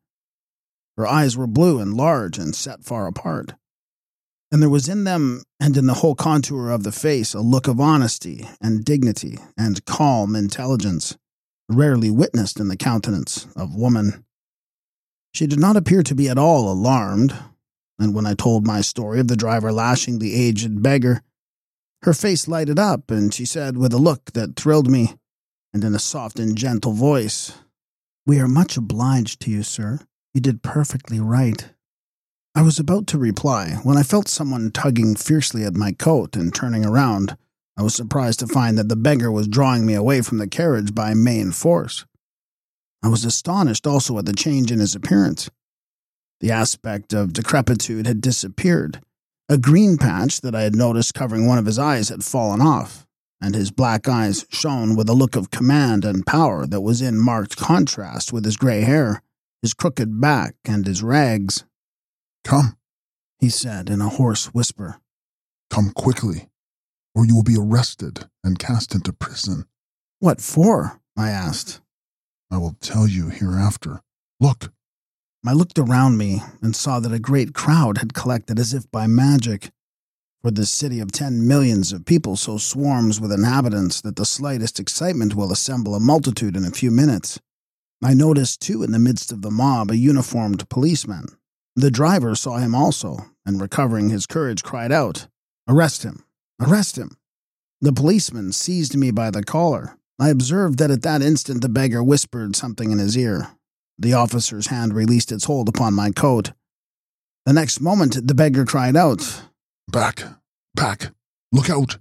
[0.96, 3.54] Her eyes were blue and large and set far apart
[4.52, 7.68] and there was in them and in the whole contour of the face a look
[7.68, 11.16] of honesty and dignity and calm intelligence,
[11.68, 14.24] rarely witnessed in the countenance of woman.
[15.32, 17.34] She did not appear to be at all alarmed,
[17.98, 21.22] and when I told my story of the driver lashing the aged beggar,
[22.02, 25.14] her face lighted up, and she said, with a look that thrilled me,
[25.72, 27.52] and in a soft and gentle voice,
[28.26, 30.00] We are much obliged to you, sir.
[30.34, 31.70] You did perfectly right.
[32.52, 36.52] I was about to reply when I felt someone tugging fiercely at my coat and
[36.52, 37.36] turning around.
[37.76, 40.92] I was surprised to find that the beggar was drawing me away from the carriage
[40.92, 42.04] by main force.
[43.04, 45.48] I was astonished also at the change in his appearance.
[46.40, 49.00] The aspect of decrepitude had disappeared.
[49.48, 53.06] A green patch that I had noticed covering one of his eyes had fallen off,
[53.40, 57.18] and his black eyes shone with a look of command and power that was in
[57.18, 59.22] marked contrast with his gray hair,
[59.62, 61.64] his crooked back, and his rags.
[62.44, 62.76] Come,
[63.38, 65.00] he said in a hoarse whisper.
[65.70, 66.48] Come quickly,
[67.14, 69.66] or you will be arrested and cast into prison.
[70.18, 71.00] What for?
[71.16, 71.80] I asked.
[72.50, 74.00] I will tell you hereafter.
[74.40, 74.72] Look.
[75.46, 79.06] I looked around me and saw that a great crowd had collected as if by
[79.06, 79.70] magic.
[80.42, 84.80] For this city of ten millions of people so swarms with inhabitants that the slightest
[84.80, 87.38] excitement will assemble a multitude in a few minutes.
[88.02, 91.26] I noticed, too, in the midst of the mob, a uniformed policeman.
[91.80, 95.28] The driver saw him also, and recovering his courage, cried out,
[95.66, 96.24] Arrest him!
[96.60, 97.16] Arrest him!
[97.80, 99.96] The policeman seized me by the collar.
[100.18, 103.52] I observed that at that instant the beggar whispered something in his ear.
[103.98, 106.52] The officer's hand released its hold upon my coat.
[107.46, 109.44] The next moment, the beggar cried out,
[109.90, 110.24] Back!
[110.74, 111.12] Back!
[111.50, 111.96] Look out!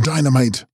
[0.00, 0.66] Dynamite!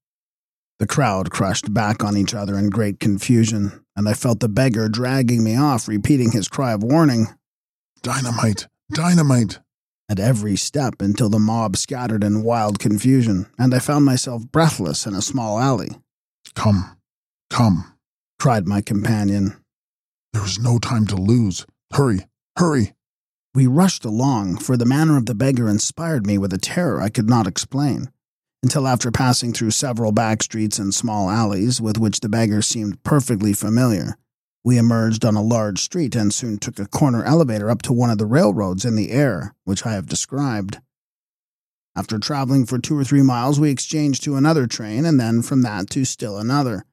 [0.78, 4.90] The crowd crushed back on each other in great confusion, and I felt the beggar
[4.90, 7.28] dragging me off, repeating his cry of warning
[8.02, 8.66] Dynamite!
[8.92, 9.60] Dynamite!
[10.08, 15.06] At every step until the mob scattered in wild confusion, and I found myself breathless
[15.06, 15.90] in a small alley.
[16.56, 16.96] Come,
[17.48, 17.94] come,
[18.40, 19.56] cried my companion.
[20.32, 21.64] There is no time to lose.
[21.92, 22.26] Hurry,
[22.58, 22.94] hurry.
[23.54, 27.08] We rushed along, for the manner of the beggar inspired me with a terror I
[27.08, 28.10] could not explain,
[28.64, 33.04] until after passing through several back streets and small alleys with which the beggar seemed
[33.04, 34.16] perfectly familiar,
[34.64, 38.10] we emerged on a large street and soon took a corner elevator up to one
[38.10, 40.78] of the railroads in the air, which I have described.
[41.96, 45.62] After traveling for two or three miles, we exchanged to another train, and then from
[45.62, 46.84] that to still another,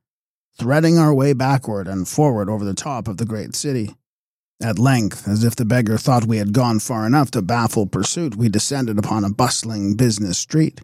[0.57, 3.95] threading our way backward and forward over the top of the great city.
[4.61, 8.35] At length, as if the beggar thought we had gone far enough to baffle pursuit,
[8.35, 10.81] we descended upon a bustling business street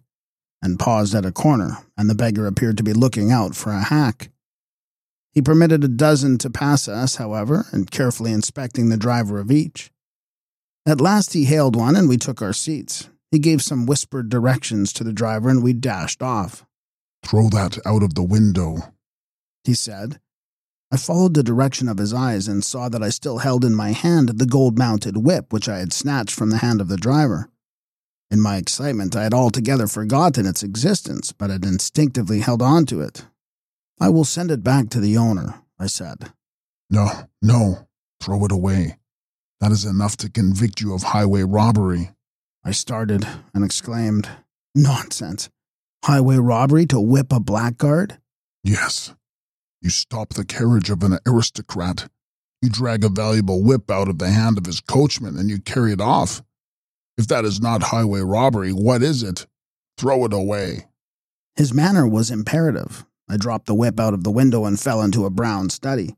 [0.62, 3.84] and paused at a corner, and the beggar appeared to be looking out for a
[3.84, 4.30] hack.
[5.36, 9.91] He permitted a dozen to pass us, however, and carefully inspecting the driver of each.
[10.86, 13.10] At last he hailed one, and we took our seats.
[13.32, 16.65] He gave some whispered directions to the driver, and we dashed off.
[17.21, 18.93] Throw that out of the window,
[19.65, 20.21] he said,
[20.91, 23.91] I followed the direction of his eyes and saw that I still held in my
[23.91, 27.50] hand the gold mounted whip which I had snatched from the hand of the driver.
[28.32, 33.02] In my excitement, I had altogether forgotten its existence, but had instinctively held on to
[33.02, 33.26] it.
[34.00, 36.32] I will send it back to the owner, I said.
[36.90, 37.10] No,
[37.42, 37.88] no,
[38.22, 38.98] throw it away.
[39.60, 42.12] That is enough to convict you of highway robbery.
[42.64, 44.30] I started and exclaimed,
[44.74, 45.50] Nonsense.
[46.04, 48.18] Highway robbery to whip a blackguard?
[48.64, 49.14] Yes,
[49.82, 52.10] you stop the carriage of an aristocrat.
[52.62, 55.94] You drag a valuable whip out of the hand of his coachman and you carry
[55.94, 56.42] it off.
[57.18, 59.48] If that is not highway robbery, what is it?
[59.98, 60.88] Throw it away.
[61.56, 63.06] His manner was imperative.
[63.28, 66.16] I dropped the whip out of the window and fell into a brown study.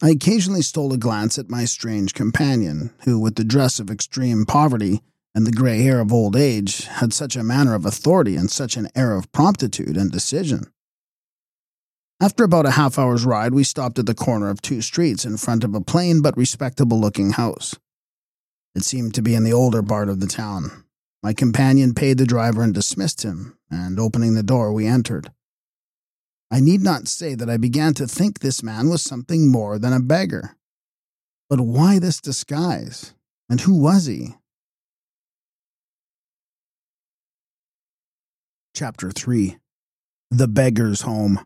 [0.00, 4.46] I occasionally stole a glance at my strange companion, who, with the dress of extreme
[4.46, 5.02] poverty
[5.34, 8.76] and the gray hair of old age, had such a manner of authority and such
[8.76, 10.72] an air of promptitude and decision.
[12.20, 15.36] After about a half hour's ride, we stopped at the corner of two streets in
[15.36, 17.76] front of a plain but respectable looking house.
[18.74, 20.84] It seemed to be in the older part of the town.
[21.22, 25.30] My companion paid the driver and dismissed him, and opening the door, we entered.
[26.52, 29.92] I need not say that I began to think this man was something more than
[29.92, 30.56] a beggar.
[31.48, 33.14] But why this disguise?
[33.48, 34.34] And who was he?
[38.74, 39.56] Chapter 3
[40.30, 41.40] The Beggar's Home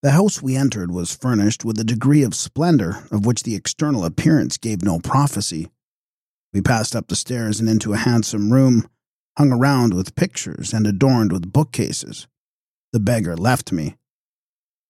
[0.00, 4.04] the house we entered was furnished with a degree of splendor of which the external
[4.04, 5.70] appearance gave no prophecy.
[6.52, 8.88] We passed up the stairs and into a handsome room,
[9.36, 12.28] hung around with pictures and adorned with bookcases.
[12.92, 13.96] The beggar left me.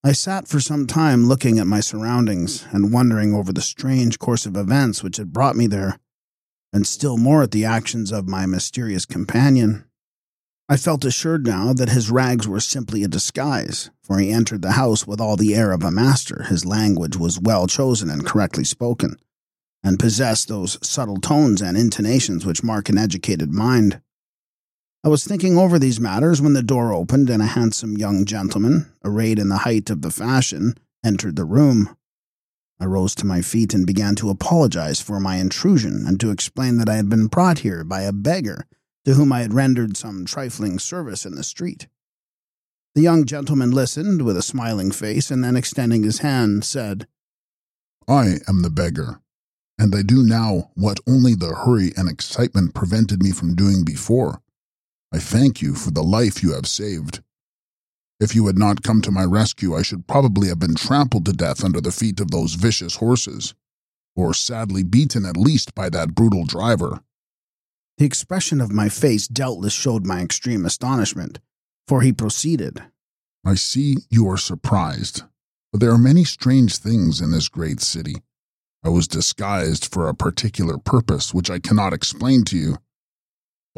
[0.04, 4.46] I sat for some time looking at my surroundings and wondering over the strange course
[4.46, 5.98] of events which had brought me there,
[6.72, 9.84] and still more at the actions of my mysterious companion.
[10.68, 14.72] I felt assured now that his rags were simply a disguise, for he entered the
[14.72, 16.44] house with all the air of a master.
[16.44, 19.16] His language was well chosen and correctly spoken,
[19.82, 24.00] and possessed those subtle tones and intonations which mark an educated mind.
[25.04, 28.92] I was thinking over these matters when the door opened and a handsome young gentleman,
[29.04, 30.74] arrayed in the height of the fashion,
[31.04, 31.96] entered the room.
[32.80, 36.78] I rose to my feet and began to apologize for my intrusion and to explain
[36.78, 38.66] that I had been brought here by a beggar
[39.04, 41.86] to whom I had rendered some trifling service in the street.
[42.94, 47.06] The young gentleman listened with a smiling face and then, extending his hand, said,
[48.08, 49.20] I am the beggar,
[49.78, 54.42] and I do now what only the hurry and excitement prevented me from doing before.
[55.12, 57.22] I thank you for the life you have saved.
[58.20, 61.32] If you had not come to my rescue, I should probably have been trampled to
[61.32, 63.54] death under the feet of those vicious horses,
[64.16, 67.00] or sadly beaten at least by that brutal driver.
[67.96, 71.38] The expression of my face doubtless showed my extreme astonishment,
[71.86, 72.82] for he proceeded.
[73.44, 75.22] I see you are surprised,
[75.72, 78.16] but there are many strange things in this great city.
[78.84, 82.76] I was disguised for a particular purpose which I cannot explain to you.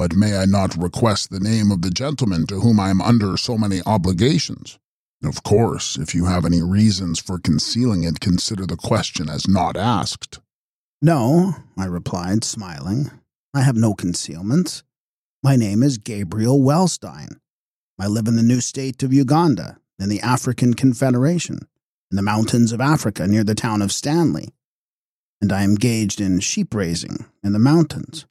[0.01, 3.37] But may I not request the name of the gentleman to whom I am under
[3.37, 4.79] so many obligations?
[5.23, 9.77] Of course, if you have any reasons for concealing it, consider the question as not
[9.77, 10.41] asked.
[11.03, 13.11] No, I replied, smiling.
[13.53, 14.85] I have no concealments.
[15.43, 17.39] My name is Gabriel Weltstein.
[17.99, 21.59] I live in the new state of Uganda, in the African Confederation,
[22.11, 24.49] in the mountains of Africa near the town of Stanley.
[25.43, 28.25] And I am engaged in sheep raising in the mountains.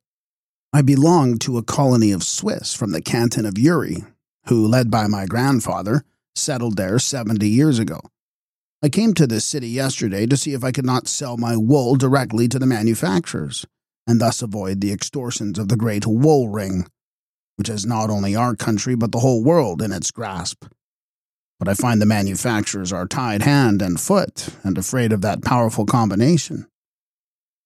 [0.71, 4.05] I belong to a colony of Swiss from the canton of Uri,
[4.45, 6.03] who, led by my grandfather,
[6.35, 8.01] settled there 70 years ago.
[8.83, 11.95] I came to this city yesterday to see if I could not sell my wool
[11.95, 13.65] directly to the manufacturers,
[14.05, 16.85] and thus avoid the extortions of the great wool ring,
[17.55, 20.65] which has not only our country but the whole world in its grasp.
[21.57, 25.87] But I find the manufacturers are tied hand and foot and afraid of that powerful
[25.87, 26.67] combination.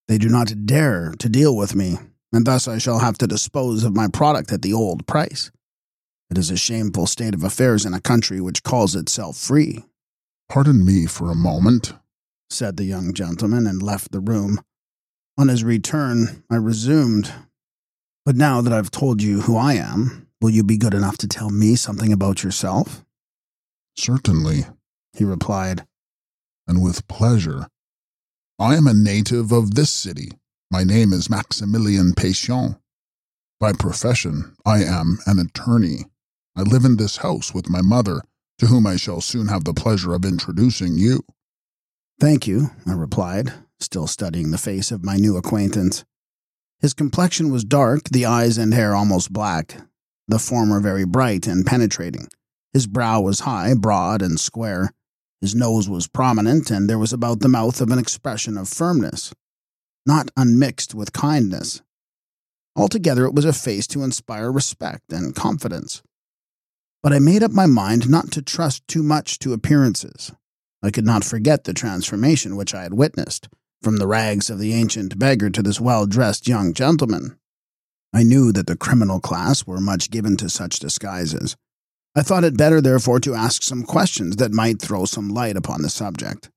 [0.08, 1.98] They do not dare to deal with me
[2.34, 5.52] and thus I shall have to dispose of my product at the old price.
[6.32, 9.86] It is a shameful state of affairs in a country which calls itself free.
[10.50, 11.94] Pardon me for a moment,
[12.50, 14.60] said the young gentleman, and left the room.
[15.38, 17.32] On his return, I resumed.
[18.26, 21.28] But now that I've told you who I am, will you be good enough to
[21.28, 23.06] tell me something about yourself?
[23.96, 24.66] Certainly,
[25.14, 25.86] he replied.
[26.68, 27.68] And with pleasure.
[28.58, 30.32] I am a native of this city,
[30.74, 32.80] my name is Maximilian Pétion.
[33.60, 36.06] By profession, I am an attorney.
[36.56, 38.22] I live in this house with my mother,
[38.58, 41.26] to whom I shall soon have the pleasure of introducing you.
[42.20, 46.06] Thank you, I replied, still studying the face of my new acquaintance.
[46.80, 49.80] His complexion was dark, the eyes and hair almost black,
[50.28, 52.30] the former very bright and penetrating.
[52.74, 54.90] His brow was high, broad, and square.
[55.40, 59.36] His nose was prominent, and there was about the mouth of an expression of firmness
[60.06, 61.82] not unmixed with kindness.
[62.76, 66.02] Altogether, it was a face to inspire respect and confidence.
[67.02, 70.32] But I made up my mind not to trust too much to appearances.
[70.82, 73.48] I could not forget the transformation which I had witnessed,
[73.82, 77.38] from the rags of the ancient beggar to this well dressed young gentleman.
[78.14, 81.56] I knew that the criminal class were much given to such disguises.
[82.16, 85.82] I thought it better, therefore, to ask some questions that might throw some light upon
[85.82, 86.50] the subject.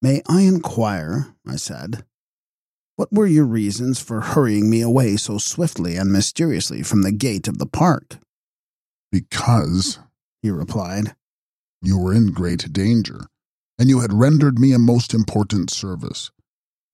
[0.00, 2.04] May I inquire, I said,
[2.96, 7.48] what were your reasons for hurrying me away so swiftly and mysteriously from the gate
[7.48, 8.18] of the park?
[9.10, 9.98] Because,
[10.42, 11.14] he replied,
[11.82, 13.26] you were in great danger,
[13.78, 16.30] and you had rendered me a most important service.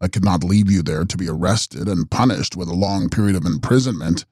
[0.00, 3.36] I could not leave you there to be arrested and punished with a long period
[3.36, 4.24] of imprisonment,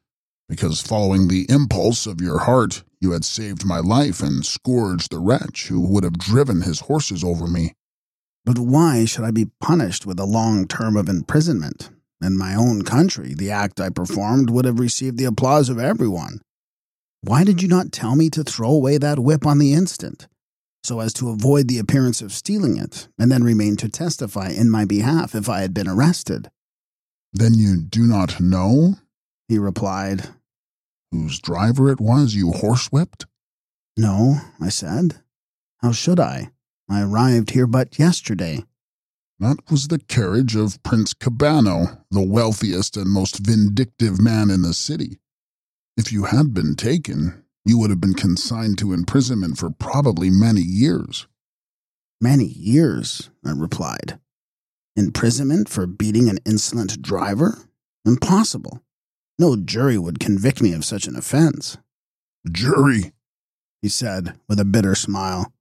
[0.48, 5.18] because following the impulse of your heart, you had saved my life and scourged the
[5.18, 7.74] wretch who would have driven his horses over me.
[8.48, 11.90] But why should I be punished with a long term of imprisonment?
[12.22, 16.40] In my own country, the act I performed would have received the applause of everyone.
[17.20, 20.28] Why did you not tell me to throw away that whip on the instant,
[20.82, 24.70] so as to avoid the appearance of stealing it, and then remain to testify in
[24.70, 26.48] my behalf if I had been arrested?
[27.34, 28.94] Then you do not know?
[29.48, 30.26] He replied.
[31.12, 33.26] Whose driver it was you horsewhipped?
[33.94, 35.20] No, I said.
[35.82, 36.52] How should I?
[36.88, 38.64] I arrived here but yesterday.
[39.40, 44.74] That was the carriage of Prince Cabano, the wealthiest and most vindictive man in the
[44.74, 45.18] city.
[45.96, 50.62] If you had been taken, you would have been consigned to imprisonment for probably many
[50.62, 51.26] years.
[52.20, 54.18] Many years, I replied.
[54.96, 57.58] Imprisonment for beating an insolent driver?
[58.04, 58.82] Impossible.
[59.38, 61.76] No jury would convict me of such an offense.
[62.50, 63.12] Jury,
[63.82, 65.52] he said with a bitter smile.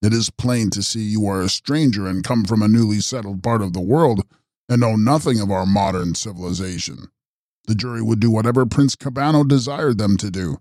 [0.00, 3.42] It is plain to see you are a stranger and come from a newly settled
[3.42, 4.22] part of the world
[4.68, 7.08] and know nothing of our modern civilization.
[7.66, 10.58] The jury would do whatever Prince Cabano desired them to do.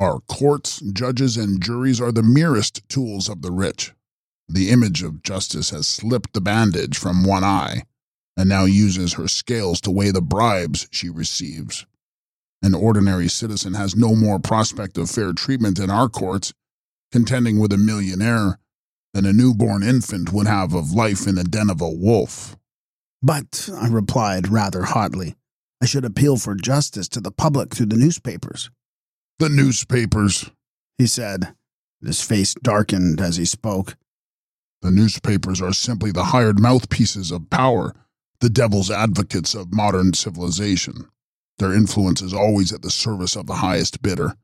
[0.00, 3.92] Our courts, judges, and juries are the merest tools of the rich.
[4.48, 7.82] The image of justice has slipped the bandage from one eye
[8.36, 11.86] and now uses her scales to weigh the bribes she receives.
[12.62, 16.52] An ordinary citizen has no more prospect of fair treatment in our courts,
[17.10, 18.58] contending with a millionaire,
[19.12, 22.56] than a newborn infant would have of life in the den of a wolf.
[23.22, 25.36] But, I replied rather hotly,
[25.80, 28.70] I should appeal for justice to the public through the newspapers.
[29.38, 30.50] The newspapers,
[30.98, 31.54] he said.
[32.00, 33.96] His face darkened as he spoke.
[34.80, 37.94] The newspapers are simply the hired mouthpieces of power,
[38.40, 41.08] the devil's advocates of modern civilization.
[41.58, 44.34] Their influence is always at the service of the highest bidder.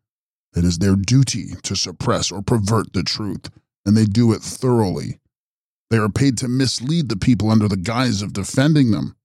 [0.56, 3.50] It is their duty to suppress or pervert the truth,
[3.84, 5.18] and they do it thoroughly.
[5.90, 9.16] They are paid to mislead the people under the guise of defending them.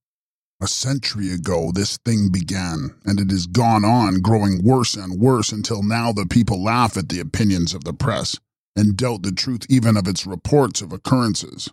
[0.62, 5.52] A century ago, this thing began, and it has gone on, growing worse and worse
[5.52, 8.38] until now the people laugh at the opinions of the press
[8.76, 11.70] and doubt the truth even of its reports of occurrences.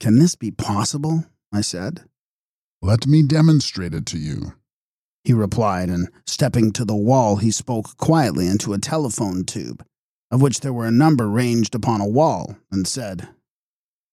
[0.00, 1.24] Can this be possible?
[1.52, 2.04] I said.
[2.82, 4.52] Let me demonstrate it to you
[5.24, 9.84] he replied, and stepping to the wall, he spoke quietly into a telephone tube,
[10.30, 13.28] of which there were a number ranged upon a wall, and said,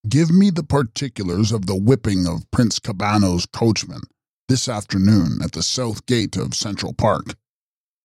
[0.08, 4.02] Give me the particulars of the whipping of Prince Cabano's coachman
[4.48, 7.36] this afternoon at the south gate of Central Park.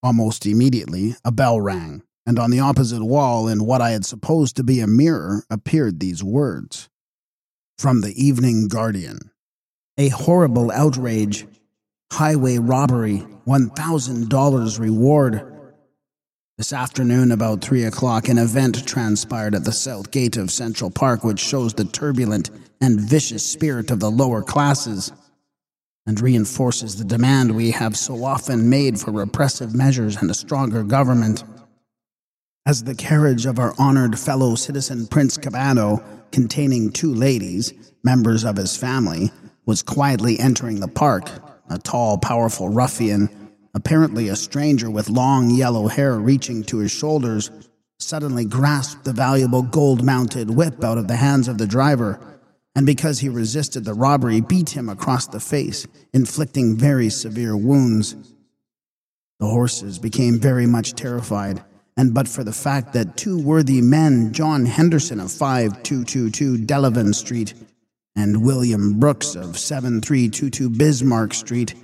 [0.02, 4.56] Almost immediately, a bell rang, and on the opposite wall, in what I had supposed
[4.56, 6.88] to be a mirror, appeared these words
[7.78, 9.30] From the Evening Guardian.
[9.96, 11.46] A horrible outrage
[12.12, 15.61] highway robbery, $1,000 reward.
[16.62, 21.24] This afternoon, about 3 o'clock, an event transpired at the south gate of Central Park
[21.24, 22.50] which shows the turbulent
[22.80, 25.10] and vicious spirit of the lower classes
[26.06, 30.84] and reinforces the demand we have so often made for repressive measures and a stronger
[30.84, 31.42] government.
[32.64, 36.00] As the carriage of our honored fellow citizen Prince Cabano,
[36.30, 39.32] containing two ladies, members of his family,
[39.66, 41.28] was quietly entering the park,
[41.68, 43.41] a tall, powerful ruffian,
[43.74, 47.50] apparently a stranger with long yellow hair reaching to his shoulders,
[47.98, 52.20] suddenly grasped the valuable gold mounted whip out of the hands of the driver,
[52.74, 58.16] and because he resisted the robbery, beat him across the face, inflicting very severe wounds.
[59.40, 61.62] The horses became very much terrified,
[61.96, 67.54] and but for the fact that two worthy men, John Henderson of 5222 Delavan Street
[68.16, 71.74] and William Brooks of 7322 Bismarck Street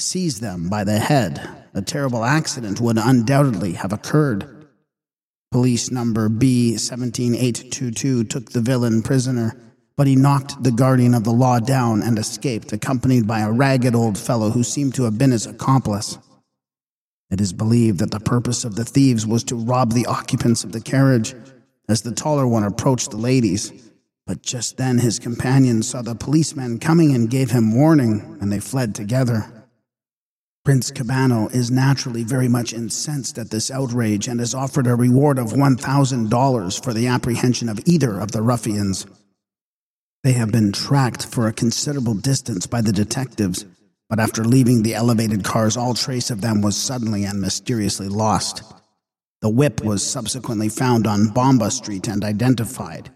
[0.00, 1.40] seized them by the head.
[1.74, 4.66] A terrible accident would undoubtedly have occurred.
[5.50, 9.56] Police number B 17822 took the villain prisoner,
[9.96, 13.94] but he knocked the guardian of the law down and escaped, accompanied by a ragged
[13.94, 16.18] old fellow who seemed to have been his accomplice.
[17.30, 20.72] It is believed that the purpose of the thieves was to rob the occupants of
[20.72, 21.34] the carriage.
[21.88, 23.72] As the taller one approached the ladies,
[24.26, 28.60] but just then his companions saw the policeman coming and gave him warning, and they
[28.60, 29.59] fled together.
[30.70, 35.36] Prince Cabano is naturally very much incensed at this outrage and has offered a reward
[35.36, 39.04] of $1,000 for the apprehension of either of the ruffians.
[40.22, 43.66] They have been tracked for a considerable distance by the detectives,
[44.08, 48.62] but after leaving the elevated cars, all trace of them was suddenly and mysteriously lost.
[49.40, 53.10] The whip was subsequently found on Bomba Street and identified.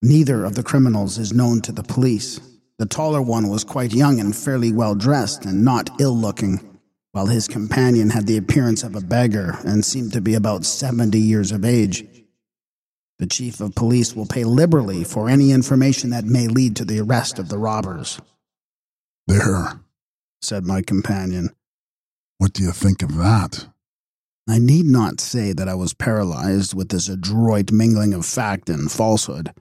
[0.00, 2.38] Neither of the criminals is known to the police.
[2.78, 6.78] The taller one was quite young and fairly well dressed and not ill looking,
[7.10, 11.18] while his companion had the appearance of a beggar and seemed to be about 70
[11.18, 12.04] years of age.
[13.18, 17.00] The chief of police will pay liberally for any information that may lead to the
[17.00, 18.20] arrest of the robbers.
[19.26, 19.80] There,
[20.40, 21.50] said my companion.
[22.38, 23.66] What do you think of that?
[24.48, 28.90] I need not say that I was paralyzed with this adroit mingling of fact and
[28.90, 29.52] falsehood.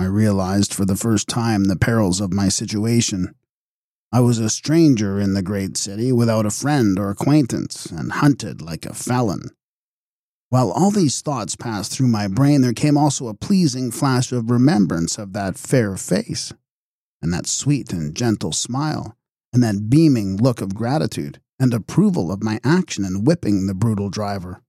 [0.00, 3.34] I realized for the first time the perils of my situation.
[4.10, 8.62] I was a stranger in the great city without a friend or acquaintance, and hunted
[8.62, 9.50] like a felon.
[10.48, 14.50] While all these thoughts passed through my brain, there came also a pleasing flash of
[14.50, 16.50] remembrance of that fair face,
[17.20, 19.18] and that sweet and gentle smile,
[19.52, 24.08] and that beaming look of gratitude and approval of my action in whipping the brutal
[24.08, 24.62] driver.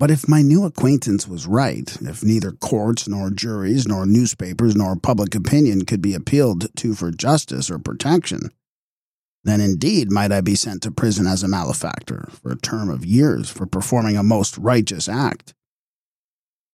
[0.00, 4.96] But if my new acquaintance was right, if neither courts, nor juries, nor newspapers, nor
[4.96, 8.48] public opinion could be appealed to for justice or protection,
[9.44, 13.04] then indeed might I be sent to prison as a malefactor for a term of
[13.04, 15.52] years for performing a most righteous act.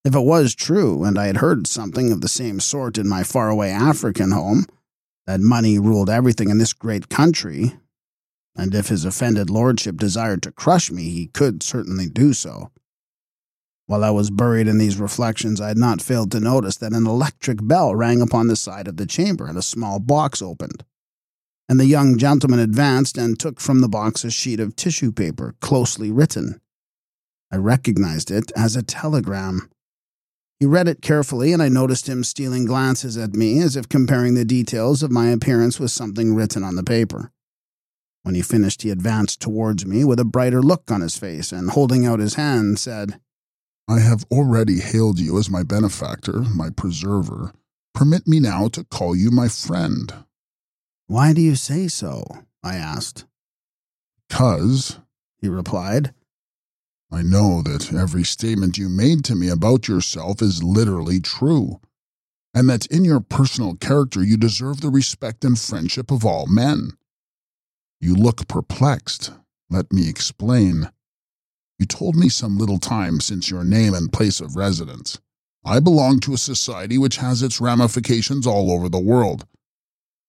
[0.04, 3.24] If it was true, and I had heard something of the same sort in my
[3.24, 4.66] faraway African home,
[5.26, 7.74] that money ruled everything in this great country,
[8.54, 12.70] and if his offended lordship desired to crush me, he could certainly do so.
[13.87, 17.07] While I was buried in these reflections, I had not failed to notice that an
[17.07, 20.84] electric bell rang upon the side of the chamber and a small box opened.
[21.68, 25.55] And the young gentleman advanced and took from the box a sheet of tissue paper,
[25.61, 26.61] closely written.
[27.53, 29.70] I recognized it as a telegram.
[30.59, 34.34] He read it carefully, and I noticed him stealing glances at me as if comparing
[34.34, 37.30] the details of my appearance with something written on the paper.
[38.22, 41.70] When he finished, he advanced towards me with a brighter look on his face and,
[41.70, 43.20] holding out his hand, said,
[43.89, 47.53] I have already hailed you as my benefactor, my preserver.
[47.95, 50.12] Permit me now to call you my friend.
[51.07, 52.24] Why do you say so?
[52.64, 53.26] I asked.
[54.28, 54.99] Because,
[55.41, 56.12] he replied,
[57.12, 61.80] I know that every statement you made to me about yourself is literally true,
[62.53, 66.91] and that in your personal character you deserve the respect and friendship of all men.
[68.01, 69.32] You look perplexed.
[69.70, 70.91] Let me explain.
[71.78, 75.18] You told me some little time since your name and place of residence.
[75.64, 79.46] I belong to a society which has its ramifications all over the world.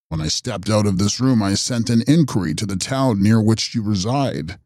[0.10, 3.42] When I stepped out of this room, I sent an inquiry to the town near
[3.42, 4.60] which you reside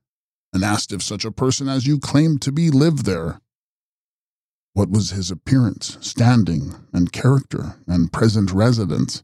[0.53, 3.41] and asked if such a person as you claimed to be lived there.
[4.73, 9.23] What was his appearance, standing, and character, and present residence?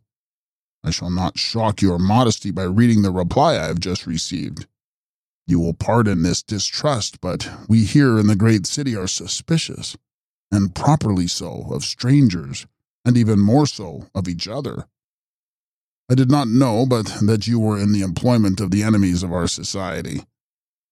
[0.83, 4.67] I shall not shock your modesty by reading the reply I have just received.
[5.47, 9.95] You will pardon this distrust, but we here in the great city are suspicious,
[10.51, 12.67] and properly so, of strangers,
[13.05, 14.87] and even more so of each other.
[16.09, 19.31] I did not know but that you were in the employment of the enemies of
[19.31, 20.25] our society,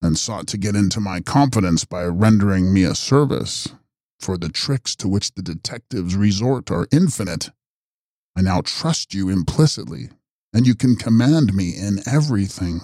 [0.01, 3.67] and sought to get into my confidence by rendering me a service,
[4.21, 7.49] for the tricks to which the detectives resort are infinite.
[8.37, 10.09] I now trust you implicitly,
[10.53, 12.81] and you can command me in everything.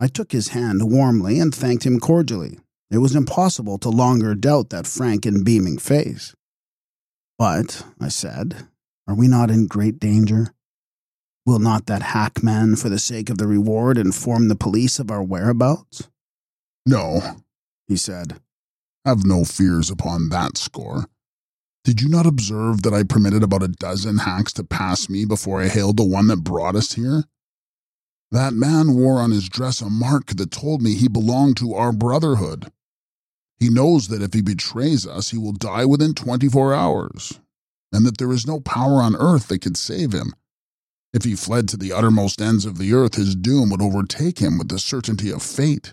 [0.00, 2.58] I took his hand warmly and thanked him cordially.
[2.90, 6.34] It was impossible to longer doubt that frank and beaming face.
[7.38, 8.68] But, I said,
[9.06, 10.54] are we not in great danger?
[11.46, 15.22] Will not that hackman, for the sake of the reward, inform the police of our
[15.22, 16.08] whereabouts?
[16.86, 17.20] No,
[17.88, 18.40] he said.
[19.04, 21.06] Have no fears upon that score.
[21.84, 25.62] Did you not observe that I permitted about a dozen hacks to pass me before
[25.62, 27.24] I hailed the one that brought us here?
[28.30, 31.92] That man wore on his dress a mark that told me he belonged to our
[31.92, 32.70] brotherhood.
[33.58, 37.40] He knows that if he betrays us, he will die within 24 hours,
[37.92, 40.32] and that there is no power on earth that could save him.
[41.12, 44.58] If he fled to the uttermost ends of the earth, his doom would overtake him
[44.58, 45.92] with the certainty of fate.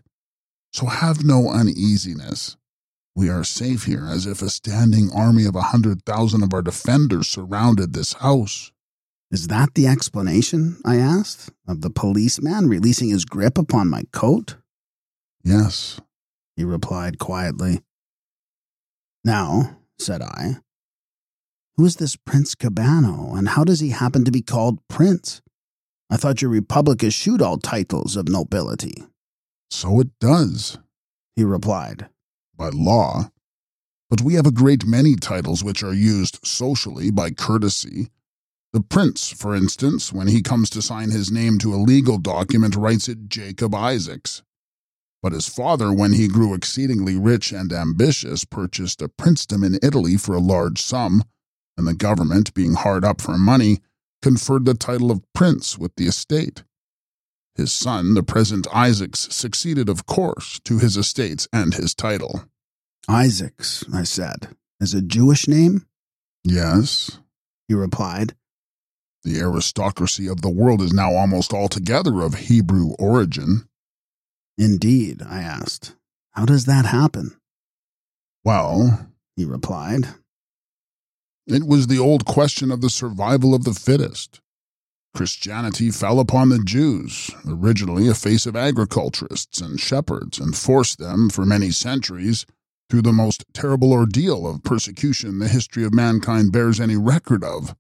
[0.71, 2.55] So have no uneasiness.
[3.15, 6.61] We are safe here as if a standing army of a hundred thousand of our
[6.61, 8.71] defenders surrounded this house.
[9.30, 14.55] Is that the explanation, I asked, of the policeman releasing his grip upon my coat?
[15.43, 15.99] Yes,
[16.55, 17.82] he replied quietly.
[19.25, 20.57] Now, said I,
[21.75, 25.41] who is this Prince Cabano, and how does he happen to be called Prince?
[26.09, 29.03] I thought your republic eschewed all titles of nobility.
[29.69, 30.80] So it does,
[31.36, 32.07] he replied.
[32.55, 33.30] By law.
[34.09, 38.07] But we have a great many titles which are used socially by courtesy
[38.78, 42.75] the prince, for instance, when he comes to sign his name to a legal document,
[42.75, 44.43] writes it Jacob Isaacs.
[45.23, 50.15] But his father, when he grew exceedingly rich and ambitious, purchased a princedom in Italy
[50.15, 51.23] for a large sum,
[51.75, 53.80] and the government, being hard up for money,
[54.21, 56.63] conferred the title of prince with the estate.
[57.55, 62.43] His son, the present Isaacs, succeeded, of course, to his estates and his title.
[63.09, 64.49] Isaacs, I said,
[64.80, 65.88] is a Jewish name?
[66.43, 67.17] Yes,
[67.67, 68.36] he replied.
[69.28, 73.67] The aristocracy of the world is now almost altogether of Hebrew origin.
[74.57, 75.95] Indeed, I asked.
[76.32, 77.36] How does that happen?
[78.45, 80.15] Well, he replied,
[81.45, 84.39] it was the old question of the survival of the fittest.
[85.13, 91.30] Christianity fell upon the Jews, originally a face of agriculturists and shepherds, and forced them,
[91.30, 92.45] for many centuries,
[92.89, 97.75] through the most terrible ordeal of persecution the history of mankind bears any record of.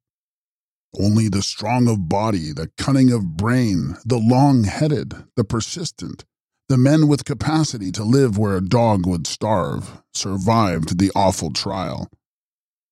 [0.99, 6.23] Only the strong of body, the cunning of brain, the long headed, the persistent,
[6.69, 12.09] the men with capacity to live where a dog would starve, survived the awful trial.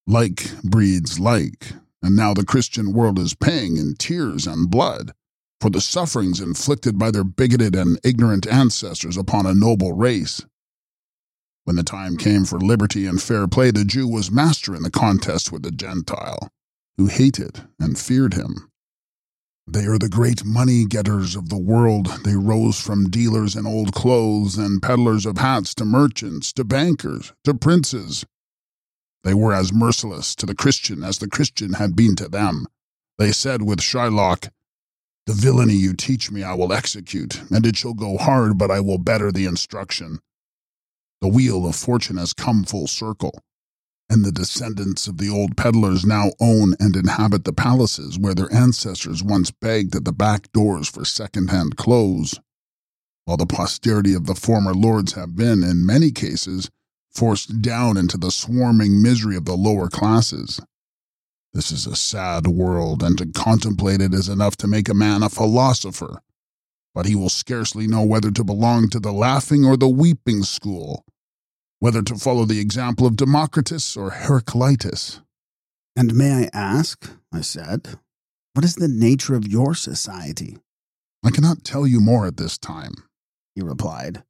[0.05, 5.13] Like breeds like, and now the Christian world is paying in tears and blood
[5.59, 10.45] for the sufferings inflicted by their bigoted and ignorant ancestors upon a noble race.
[11.63, 14.91] When the time came for liberty and fair play, the Jew was master in the
[14.91, 16.51] contest with the Gentile
[16.97, 18.69] who hated and feared him.
[19.67, 22.07] They are the great money getters of the world.
[22.23, 27.33] They rose from dealers in old clothes and peddlers of hats to merchants, to bankers,
[27.45, 28.25] to princes.
[29.23, 32.67] They were as merciless to the Christian as the Christian had been to them.
[33.17, 34.51] They said with Shylock,
[35.25, 38.81] The villainy you teach me I will execute, and it shall go hard, but I
[38.81, 40.19] will better the instruction.
[41.21, 43.41] The wheel of fortune has come full circle
[44.09, 48.51] and the descendants of the old peddlers now own and inhabit the palaces where their
[48.53, 52.39] ancestors once begged at the back doors for second-hand clothes,
[53.25, 56.69] while the posterity of the former lords have been, in many cases,
[57.09, 60.61] forced down into the swarming misery of the lower classes.
[61.53, 65.23] This is a sad world, and to contemplate it is enough to make a man
[65.23, 66.21] a philosopher.
[66.93, 71.05] But he will scarcely know whether to belong to the laughing or the weeping school
[71.79, 75.21] whether to follow the example of Democritus or Heraclitus.
[75.95, 77.99] And may I ask, I said,
[78.53, 80.57] what is the nature of your society?
[81.23, 82.93] I cannot tell you more at this time,
[83.53, 84.23] he replied.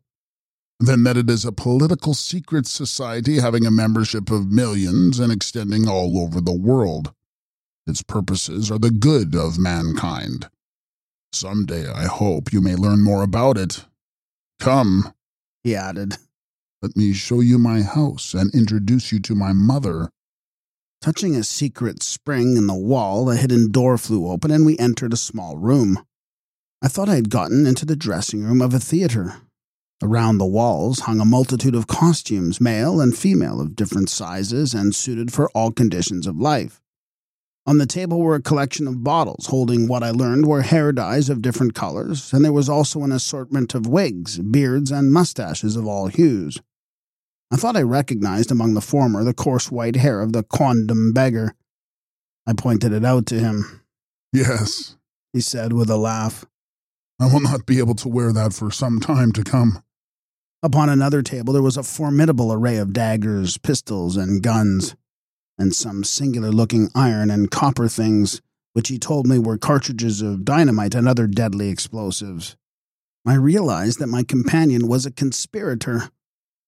[0.80, 5.88] Than that it is a political secret society having a membership of millions and extending
[5.88, 7.14] all over the world.
[7.88, 10.50] Its purposes are the good of mankind.
[11.32, 13.86] Some day, I hope, you may learn more about it.
[14.60, 15.14] Come,
[15.64, 16.18] he added,
[16.86, 20.12] let me show you my house and introduce you to my mother.
[21.02, 25.12] Touching a secret spring in the wall, a hidden door flew open and we entered
[25.12, 26.06] a small room.
[26.84, 29.38] I thought I had gotten into the dressing room of a theater.
[30.04, 34.94] Around the walls hung a multitude of costumes, male and female, of different sizes and
[34.94, 36.80] suited for all conditions of life.
[37.66, 41.32] On the table were a collection of bottles holding what I learned were hair dyes
[41.32, 45.88] of different colors, and there was also an assortment of wigs, beards, and mustaches of
[45.88, 46.62] all hues.
[47.52, 51.56] I thought I recognized among the former the coarse white hair of the quondam beggar.
[52.48, 53.82] I pointed it out to him.
[54.34, 54.98] Yes,
[55.32, 56.46] he said with a laugh.
[57.20, 59.84] I will not be able to wear that for some time to come.
[60.62, 64.96] Upon another table there was a formidable array of daggers, pistols, and guns,
[65.58, 68.42] and some singular looking iron and copper things,
[68.74, 72.58] which he told me were cartridges of dynamite and other deadly explosives.
[73.26, 76.10] I realized that my companion was a conspirator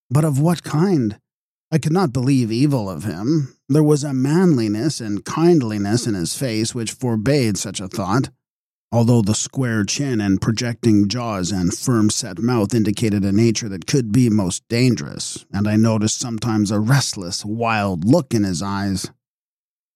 [0.09, 1.19] but of what kind?
[1.71, 3.55] I could not believe evil of him.
[3.67, 8.29] There was a manliness and kindliness in his face which forbade such a thought,
[8.91, 13.85] although the square chin and projecting jaws and firm set mouth indicated a nature that
[13.85, 19.11] could be most dangerous, and I noticed sometimes a restless, wild look in his eyes.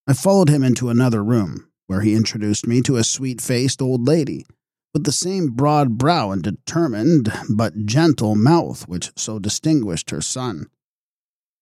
[0.07, 4.05] I followed him into another room, where he introduced me to a sweet faced old
[4.05, 4.45] lady
[4.94, 10.68] with the same broad brow and determined but gentle mouth which so distinguished her son.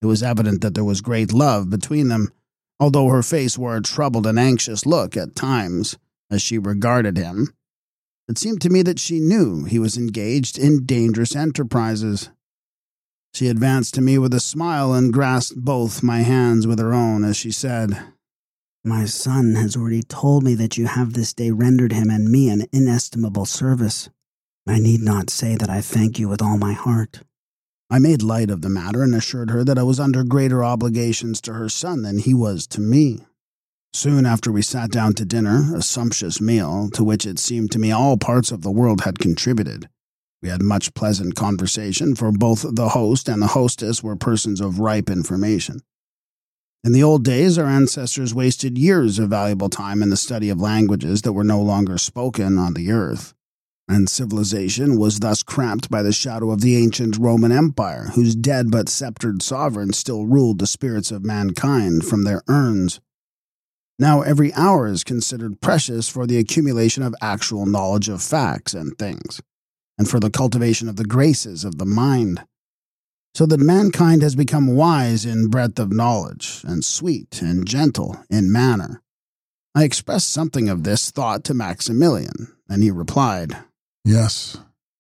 [0.02, 2.32] It was evident that there was great love between them,
[2.80, 5.98] although her face wore a troubled and anxious look at times
[6.32, 7.54] as she regarded him.
[8.28, 12.30] It seemed to me that she knew he was engaged in dangerous enterprises.
[13.34, 17.24] She advanced to me with a smile and grasped both my hands with her own
[17.24, 18.00] as she said,
[18.84, 22.50] my son has already told me that you have this day rendered him and me
[22.50, 24.10] an inestimable service.
[24.68, 27.22] I need not say that I thank you with all my heart.
[27.90, 31.42] I made light of the matter and assured her that I was under greater obligations
[31.42, 33.26] to her son than he was to me.
[33.94, 37.80] Soon after we sat down to dinner, a sumptuous meal, to which it seemed to
[37.80, 39.90] me all parts of the world had contributed.
[40.42, 44.80] We had much pleasant conversation, for both the host and the hostess were persons of
[44.80, 45.82] ripe information.
[46.82, 50.62] In the old days, our ancestors wasted years of valuable time in the study of
[50.62, 53.34] languages that were no longer spoken on the earth,
[53.90, 58.72] and civilization was thus cramped by the shadow of the ancient Roman Empire, whose dead
[58.72, 63.02] but sceptered sovereign still ruled the spirits of mankind from their urns.
[63.98, 68.98] Now every hour is considered precious for the accumulation of actual knowledge of facts and
[68.98, 69.42] things,
[69.98, 72.46] and for the cultivation of the graces of the mind
[73.40, 78.52] so that mankind has become wise in breadth of knowledge, and sweet and gentle in
[78.52, 79.02] manner.
[79.74, 83.56] I expressed something of this thought to Maximilian, and he replied,
[84.04, 84.58] Yes,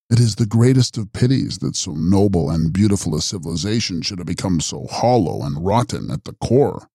[0.09, 4.27] it is the greatest of pities that so noble and beautiful a civilization should have
[4.27, 6.87] become so hollow and rotten at the core.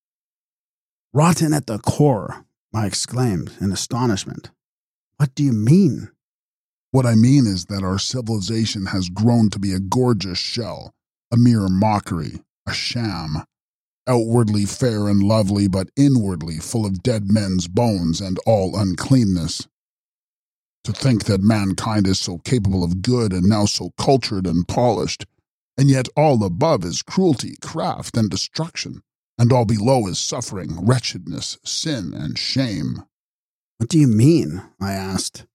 [1.13, 4.51] Rotten at the core, I exclaimed in astonishment.
[5.19, 6.11] What do you mean?
[6.91, 10.95] What I mean is that our civilization has grown to be a gorgeous shell
[11.35, 13.43] a mere mockery, a sham,
[14.07, 19.67] outwardly fair and lovely, but inwardly full of dead men's bones and all uncleanness.
[20.85, 25.27] To think that mankind is so capable of good and now so cultured and polished,
[25.77, 29.03] and yet all above is cruelty, craft, and destruction,
[29.37, 33.03] and all below is suffering, wretchedness, sin, and shame.
[33.79, 34.63] What do you mean?
[34.81, 35.47] I asked.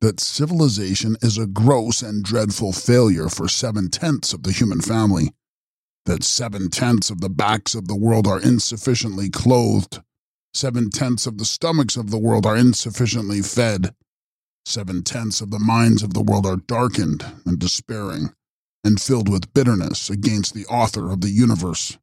[0.00, 5.32] That civilization is a gross and dreadful failure for seven tenths of the human family.
[6.06, 10.00] That seven tenths of the backs of the world are insufficiently clothed.
[10.54, 13.94] Seven tenths of the stomachs of the world are insufficiently fed.
[14.64, 18.32] Seven tenths of the minds of the world are darkened and despairing
[18.84, 21.98] and filled with bitterness against the author of the universe.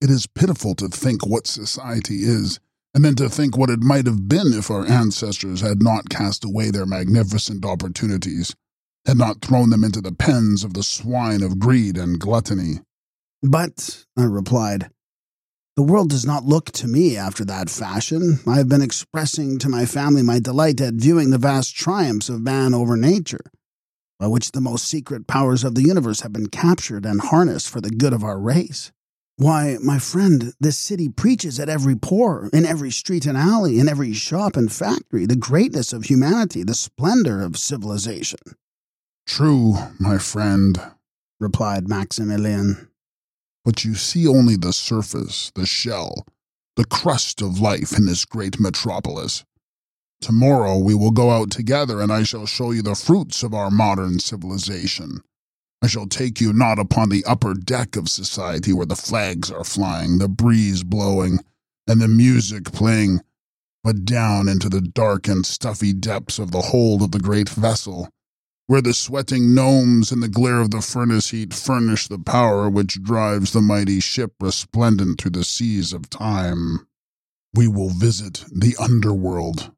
[0.00, 2.58] It is pitiful to think what society is,
[2.98, 6.44] and then to think what it might have been if our ancestors had not cast
[6.44, 8.56] away their magnificent opportunities,
[9.06, 12.80] had not thrown them into the pens of the swine of greed and gluttony.
[13.40, 14.90] But, I replied,
[15.76, 18.40] the world does not look to me after that fashion.
[18.48, 22.40] I have been expressing to my family my delight at viewing the vast triumphs of
[22.40, 23.44] man over nature
[24.18, 27.80] by which the most secret powers of the universe have been captured and harnessed for
[27.80, 28.90] the good of our race.
[29.38, 33.88] Why, my friend, this city preaches at every pore, in every street and alley, in
[33.88, 38.40] every shop and factory, the greatness of humanity, the splendor of civilization.
[39.26, 40.82] True, my friend,
[41.38, 42.88] replied Maximilian.
[43.64, 46.26] But you see only the surface, the shell,
[46.74, 49.44] the crust of life in this great metropolis.
[50.20, 53.70] Tomorrow we will go out together, and I shall show you the fruits of our
[53.70, 55.22] modern civilization.
[55.80, 59.64] I shall take you not upon the upper deck of society where the flags are
[59.64, 61.38] flying, the breeze blowing,
[61.86, 63.20] and the music playing,
[63.84, 68.08] but down into the dark and stuffy depths of the hold of the great vessel,
[68.66, 73.02] where the sweating gnomes and the glare of the furnace heat furnish the power which
[73.02, 76.86] drives the mighty ship resplendent through the seas of time.
[77.54, 79.72] We will visit the underworld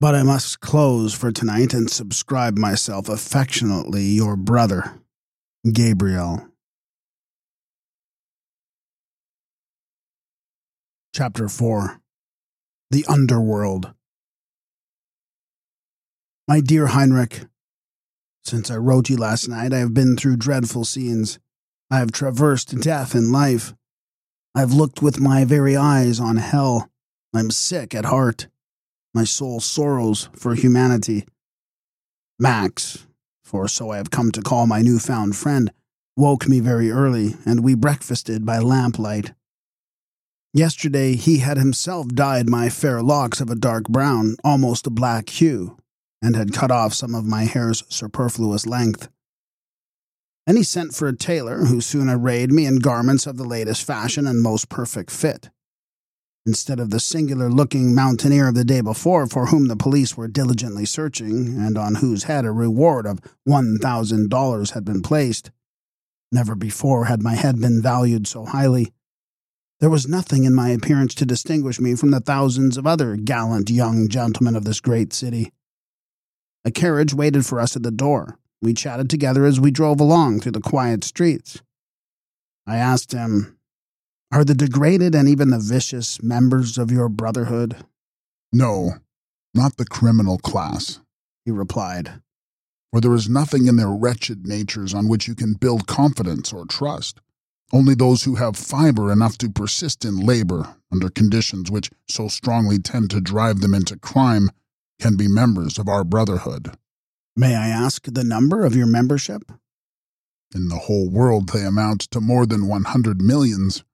[0.00, 5.00] but I must close for tonight and subscribe myself affectionately your brother,
[5.70, 6.48] Gabriel.
[11.14, 12.00] Chapter 4
[12.90, 13.94] The Underworld.
[16.48, 17.46] My dear Heinrich,
[18.44, 21.38] since I wrote you last night, I have been through dreadful scenes.
[21.90, 23.74] I have traversed death and life.
[24.54, 26.90] I have looked with my very eyes on hell.
[27.32, 28.48] I am sick at heart
[29.14, 31.24] my soul sorrows for humanity.
[32.38, 33.06] Max,
[33.44, 35.72] for so I have come to call my new-found friend,
[36.16, 39.32] woke me very early, and we breakfasted by lamplight.
[40.52, 45.28] Yesterday he had himself dyed my fair locks of a dark brown, almost a black
[45.28, 45.76] hue,
[46.20, 49.08] and had cut off some of my hair's superfluous length.
[50.46, 53.84] Then he sent for a tailor, who soon arrayed me in garments of the latest
[53.84, 55.50] fashion and most perfect fit
[56.46, 60.28] instead of the singular looking mountaineer of the day before for whom the police were
[60.28, 65.50] diligently searching and on whose head a reward of $1,000 had been placed.
[66.30, 68.92] Never before had my head been valued so highly.
[69.80, 73.70] There was nothing in my appearance to distinguish me from the thousands of other gallant
[73.70, 75.52] young gentlemen of this great city.
[76.64, 78.38] A carriage waited for us at the door.
[78.62, 81.60] We chatted together as we drove along through the quiet streets.
[82.66, 83.58] I asked him,
[84.34, 87.76] are the degraded and even the vicious members of your brotherhood?
[88.52, 88.94] No,
[89.54, 90.98] not the criminal class,
[91.44, 92.20] he replied.
[92.90, 96.66] For there is nothing in their wretched natures on which you can build confidence or
[96.66, 97.20] trust.
[97.72, 102.78] Only those who have fiber enough to persist in labor under conditions which so strongly
[102.78, 104.50] tend to drive them into crime
[105.00, 106.76] can be members of our brotherhood.
[107.36, 109.42] May I ask the number of your membership?
[110.52, 113.84] In the whole world, they amount to more than 100 millions.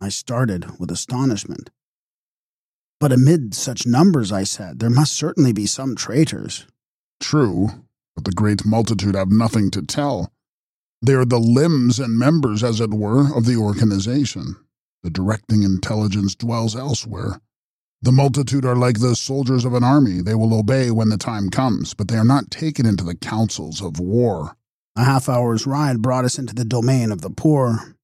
[0.00, 1.70] I started with astonishment.
[3.00, 6.66] But amid such numbers, I said, there must certainly be some traitors.
[7.20, 7.68] True,
[8.14, 10.32] but the great multitude have nothing to tell.
[11.02, 14.56] They are the limbs and members, as it were, of the organization.
[15.02, 17.40] The directing intelligence dwells elsewhere.
[18.02, 20.20] The multitude are like the soldiers of an army.
[20.20, 23.82] They will obey when the time comes, but they are not taken into the councils
[23.82, 24.56] of war.
[24.96, 27.95] A half hour's ride brought us into the domain of the poor,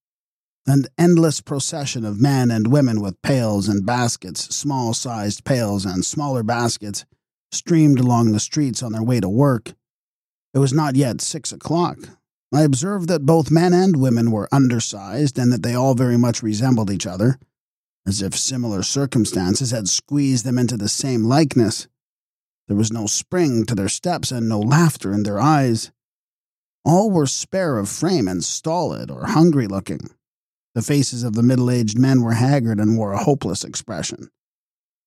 [0.67, 6.05] an endless procession of men and women with pails and baskets, small sized pails and
[6.05, 7.05] smaller baskets,
[7.51, 9.73] streamed along the streets on their way to work.
[10.55, 11.99] It was not yet six o'clock.
[12.55, 16.43] I observed that both men and women were undersized and that they all very much
[16.43, 17.39] resembled each other,
[18.07, 21.89] as if similar circumstances had squeezed them into the same likeness.
[22.69, 25.91] There was no spring to their steps and no laughter in their eyes.
[26.85, 30.11] All were spare of frame and stolid or hungry looking.
[30.75, 34.31] The faces of the middle aged men were haggard and wore a hopeless expression.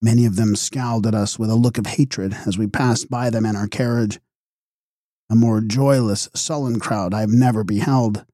[0.02, 3.30] Many of them scowled at us with a look of hatred as we passed by
[3.30, 4.20] them in our carriage.
[5.30, 8.26] A more joyless, sullen crowd I have never beheld.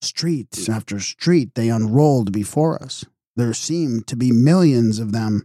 [0.00, 3.04] Street after street they unrolled before us.
[3.34, 5.44] There seemed to be millions of them.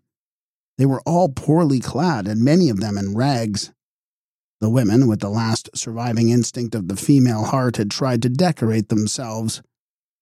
[0.78, 3.72] They were all poorly clad, and many of them in rags.
[4.62, 8.90] The women, with the last surviving instinct of the female heart, had tried to decorate
[8.90, 9.62] themselves,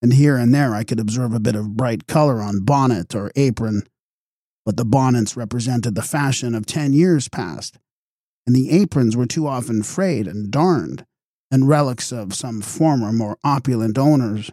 [0.02, 3.32] and here and there I could observe a bit of bright color on bonnet or
[3.36, 3.84] apron.
[4.66, 7.78] But the bonnets represented the fashion of ten years past,
[8.46, 11.06] and the aprons were too often frayed and darned,
[11.50, 14.52] and relics of some former more opulent owners.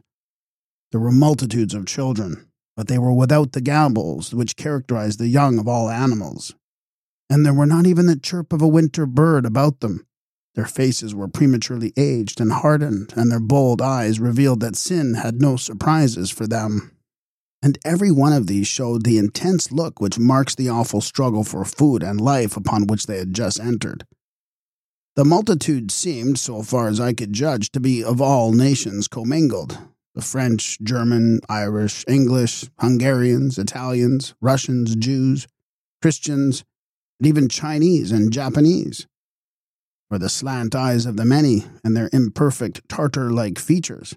[0.93, 5.59] There were multitudes of children, but they were without the gambols which characterize the young
[5.59, 6.55] of all animals
[7.31, 10.07] and there were not even the chirp of a winter bird about them.
[10.55, 15.41] Their faces were prematurely aged and hardened, and their bold eyes revealed that sin had
[15.41, 16.93] no surprises for them.
[17.63, 21.65] And every one of these showed the intense look which marks the awful struggle for
[21.65, 24.07] food and life upon which they had just entered.
[25.17, 29.79] The multitude seemed, so far as I could judge, to be of all nations commingled
[30.15, 35.49] the French, German, Irish, English, Hungarians, Italians, Russians, Jews,
[36.01, 36.65] Christians,
[37.19, 39.09] and even Chinese and Japanese.
[40.15, 44.15] For the slant eyes of the many and their imperfect Tartar like features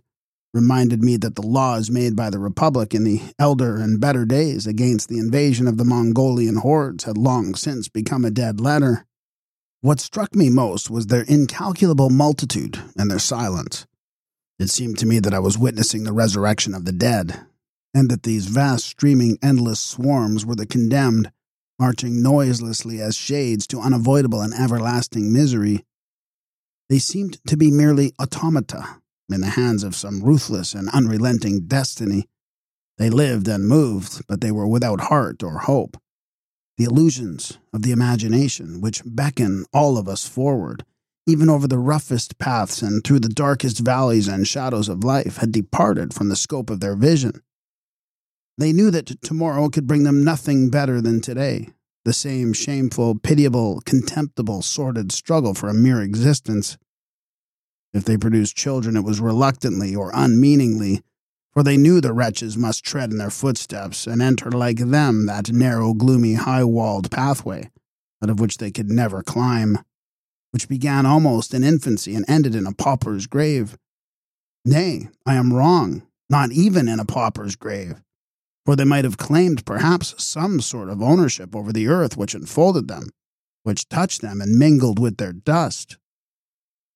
[0.54, 4.68] reminded me that the laws made by the Republic in the elder and better days
[4.68, 9.08] against the invasion of the Mongolian hordes had long since become a dead letter.
[9.82, 13.88] What struck me most was their incalculable multitude and their silence.
[14.60, 17.40] It seemed to me that I was witnessing the resurrection of the dead,
[17.96, 21.32] and that these vast, streaming, endless swarms were the condemned
[21.80, 25.84] marching noiselessly as shades to unavoidable and everlasting misery.
[26.90, 32.30] They seemed to be merely automata in the hands of some ruthless and unrelenting destiny.
[32.98, 35.98] They lived and moved, but they were without heart or hope.
[36.78, 40.86] The illusions of the imagination, which beckon all of us forward,
[41.26, 45.52] even over the roughest paths and through the darkest valleys and shadows of life, had
[45.52, 47.42] departed from the scope of their vision.
[48.58, 51.70] They knew that tomorrow could bring them nothing better than today,
[52.08, 56.78] the same shameful, pitiable, contemptible, sordid struggle for a mere existence.
[57.94, 61.02] If they produced children, it was reluctantly or unmeaningly,
[61.52, 65.52] for they knew the wretches must tread in their footsteps and enter like them that
[65.52, 67.70] narrow, gloomy, high walled pathway,
[68.24, 69.78] out of which they could never climb,
[70.52, 73.78] which began almost in infancy and ended in a pauper's grave.
[74.64, 78.02] Nay, I am wrong, not even in a pauper's grave
[78.68, 82.90] for they might have claimed perhaps some sort of ownership over the earth which enfolded
[82.90, 83.08] them,
[83.64, 85.96] which touched them and mingled with their dust.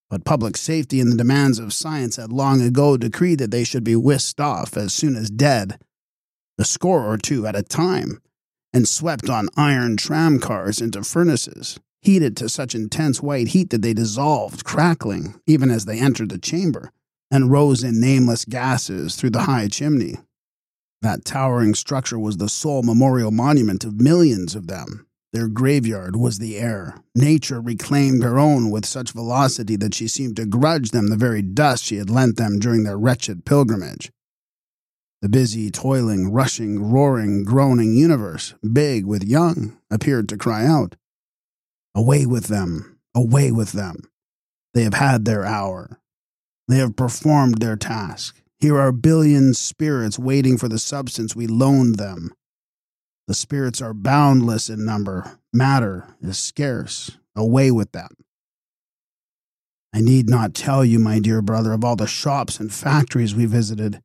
[0.10, 3.86] But public safety and the demands of science had long ago decreed that they should
[3.86, 5.80] be whisked off as soon as dead,
[6.60, 8.22] a score or two at a time,
[8.74, 13.82] and swept on iron tram cars into furnaces, heated to such intense white heat that
[13.82, 16.92] they dissolved, crackling, even as they entered the chamber,
[17.32, 20.18] and rose in nameless gases through the high chimney.
[21.02, 25.08] That towering structure was the sole memorial monument of millions of them.
[25.34, 26.98] Their graveyard was the air.
[27.16, 31.42] Nature reclaimed her own with such velocity that she seemed to grudge them the very
[31.42, 34.12] dust she had lent them during their wretched pilgrimage.
[35.22, 40.96] The busy, toiling, rushing, roaring, groaning universe, big with young, appeared to cry out,
[41.96, 43.00] Away with them!
[43.16, 44.10] Away with them!
[44.74, 46.00] They have had their hour.
[46.68, 48.41] They have performed their task.
[48.62, 52.32] Here are billion spirits waiting for the substance we loaned them.
[53.28, 55.40] The spirits are boundless in number.
[55.52, 57.18] Matter is scarce.
[57.36, 58.10] Away with them.
[59.96, 63.46] I need not tell you, my dear brother, of all the shops and factories we
[63.46, 63.96] visited.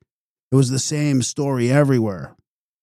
[0.50, 2.34] It was the same story everywhere.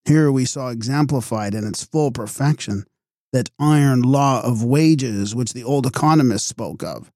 [0.05, 2.83] Here we saw exemplified in its full perfection
[3.31, 7.11] that iron law of wages which the old economists spoke of.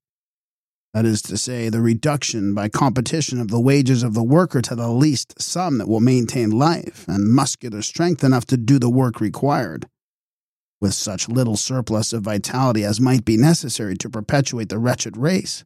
[0.94, 4.74] That is to say, the reduction by competition of the wages of the worker to
[4.74, 9.20] the least sum that will maintain life and muscular strength enough to do the work
[9.20, 9.86] required,
[10.80, 15.62] with such little surplus of vitality as might be necessary to perpetuate the wretched race,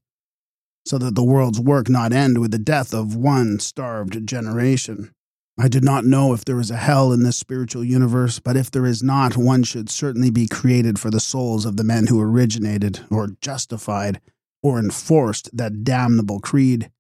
[0.85, 5.13] so that the world's work not end with the death of one starved generation.
[5.57, 8.71] I do not know if there is a hell in this spiritual universe, but if
[8.71, 12.21] there is not, one should certainly be created for the souls of the men who
[12.21, 14.21] originated or justified
[14.63, 16.91] or enforced that damnable creed.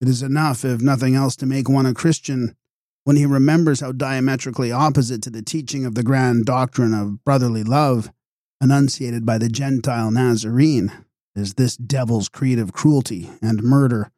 [0.00, 2.56] It is enough, if nothing else, to make one a Christian
[3.04, 7.64] when he remembers how diametrically opposite to the teaching of the grand doctrine of brotherly
[7.64, 8.12] love,
[8.60, 10.92] enunciated by the Gentile Nazarene,
[11.34, 14.10] is this devil's creed of cruelty and murder,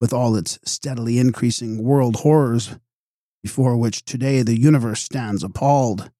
[0.00, 2.76] with all its steadily increasing world horrors,
[3.42, 6.10] before which today the universe stands appalled.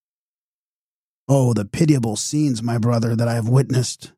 [1.29, 4.13] Oh, the pitiable scenes, my brother, that I have witnessed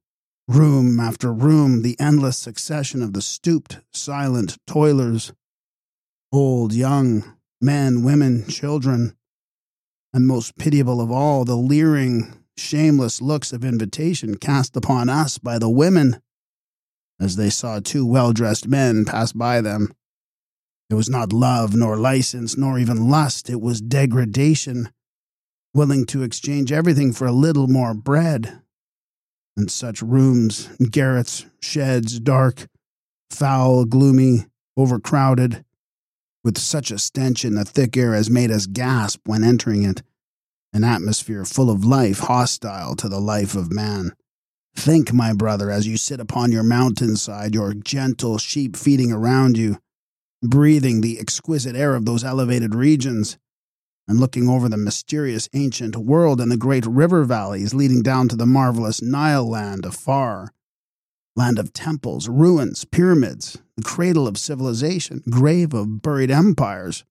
[0.49, 5.34] Room after room, the endless succession of the stooped, silent toilers,
[6.32, 9.14] old, young, men, women, children,
[10.14, 15.59] and most pitiable of all, the leering, shameless looks of invitation cast upon us by
[15.59, 16.22] the women
[17.20, 19.92] as they saw two well dressed men pass by them.
[20.88, 24.88] It was not love, nor license, nor even lust, it was degradation,
[25.74, 28.62] willing to exchange everything for a little more bread.
[29.59, 32.68] And such rooms, garrets, sheds, dark,
[33.28, 34.46] foul, gloomy,
[34.76, 35.64] overcrowded,
[36.44, 40.04] with such a stench in the thick air as made us gasp when entering it,
[40.72, 44.12] an atmosphere full of life hostile to the life of man.
[44.76, 49.78] Think, my brother, as you sit upon your mountainside, your gentle sheep feeding around you,
[50.40, 53.36] breathing the exquisite air of those elevated regions,
[54.09, 58.36] and looking over the mysterious ancient world and the great river valleys leading down to
[58.36, 60.52] the marvelous Nile land afar.
[61.36, 67.04] Land of temples, ruins, pyramids, the cradle of civilization, grave of buried empires.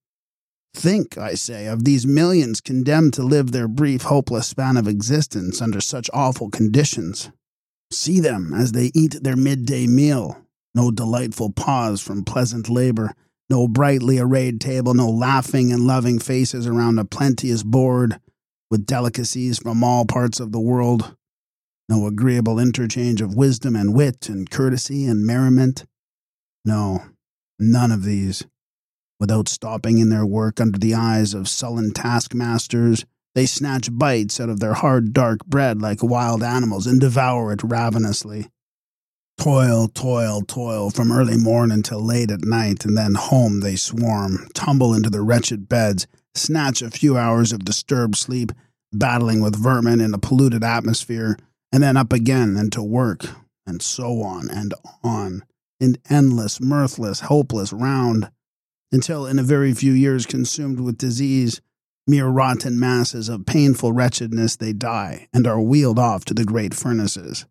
[0.74, 5.62] Think, I say, of these millions condemned to live their brief, hopeless span of existence
[5.62, 7.30] under such awful conditions.
[7.90, 10.36] See them as they eat their midday meal.
[10.74, 13.14] No delightful pause from pleasant labor,
[13.48, 18.20] no brightly arrayed table, no laughing and loving faces around a plenteous board
[18.70, 21.16] with delicacies from all parts of the world,
[21.88, 25.86] no agreeable interchange of wisdom and wit and courtesy and merriment.
[26.64, 27.02] No,
[27.58, 28.44] none of these.
[29.18, 34.48] Without stopping in their work under the eyes of sullen taskmasters, they snatch bites out
[34.48, 38.48] of their hard, dark bread like wild animals and devour it ravenously.
[39.38, 44.48] Toil, toil, toil from early morn until late at night, and then home they swarm,
[44.52, 48.52] tumble into their wretched beds, snatch a few hours of disturbed sleep,
[48.92, 51.38] battling with vermin in a polluted atmosphere,
[51.72, 53.26] and then up again and to work,
[53.66, 54.74] and so on and
[55.04, 55.44] on,
[55.78, 58.30] in endless, mirthless, hopeless round,
[58.90, 61.60] until in a very few years consumed with disease,
[62.08, 66.72] Mere rotten masses of painful wretchedness, they die and are wheeled off to the great
[66.72, 67.44] furnaces.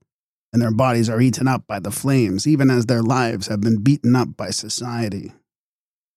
[0.58, 3.84] And their bodies are eaten up by the flames, even as their lives have been
[3.84, 5.32] beaten up by society.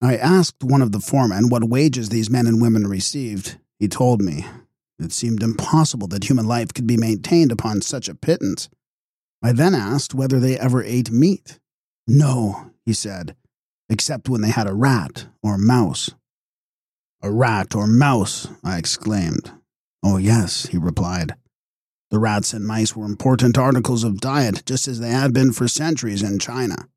[0.01, 3.59] I asked one of the foremen what wages these men and women received.
[3.78, 4.47] He told me.
[4.99, 8.70] It seemed impossible that human life could be maintained upon such a pittance.
[9.43, 11.59] I then asked whether they ever ate meat.
[12.07, 13.36] No, he said,
[13.91, 16.14] except when they had a rat or mouse.
[17.20, 19.53] A rat or mouse, I exclaimed.
[20.03, 21.34] Oh, yes, he replied.
[22.11, 25.69] The rats and mice were important articles of diet, just as they had been for
[25.69, 26.89] centuries in China.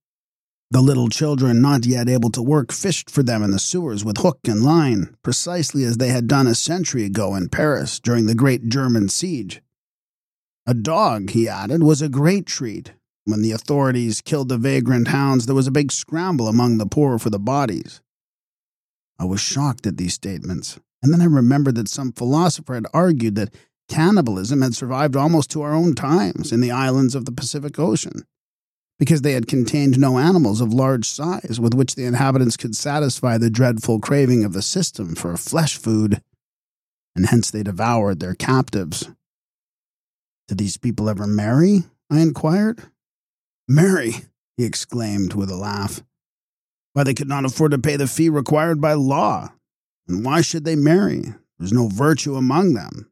[0.71, 4.17] The little children, not yet able to work, fished for them in the sewers with
[4.17, 8.33] hook and line, precisely as they had done a century ago in Paris during the
[8.33, 9.61] great German siege.
[10.65, 12.93] A dog, he added, was a great treat.
[13.25, 17.19] When the authorities killed the vagrant hounds, there was a big scramble among the poor
[17.19, 18.01] for the bodies.
[19.19, 23.35] I was shocked at these statements, and then I remembered that some philosopher had argued
[23.35, 23.53] that
[23.89, 28.25] cannibalism had survived almost to our own times in the islands of the Pacific Ocean,
[28.99, 33.37] because they had contained no animals of large size with which the inhabitants could satisfy
[33.37, 36.21] the dreadful craving of the system for flesh food,
[37.15, 39.09] and hence they devoured their captives.
[40.47, 41.83] Did these people ever marry?
[42.09, 42.83] I inquired.
[43.67, 44.13] Marry,
[44.57, 46.03] he exclaimed with a laugh.
[46.93, 49.51] Why, they could not afford to pay the fee required by law.
[50.07, 51.33] And why should they marry?
[51.57, 53.09] There's no virtue among them.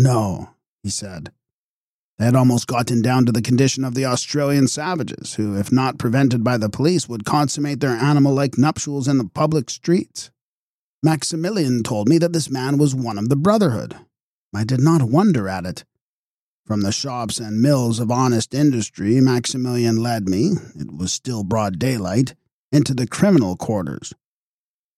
[0.00, 0.50] No,
[0.84, 1.32] he said.
[2.18, 5.98] They had almost gotten down to the condition of the Australian savages, who, if not
[5.98, 10.30] prevented by the police, would consummate their animal like nuptials in the public streets.
[11.02, 13.96] Maximilian told me that this man was one of the Brotherhood.
[14.54, 15.84] I did not wonder at it.
[16.64, 21.80] From the shops and mills of honest industry, Maximilian led me, it was still broad
[21.80, 22.36] daylight,
[22.70, 24.14] into the criminal quarters.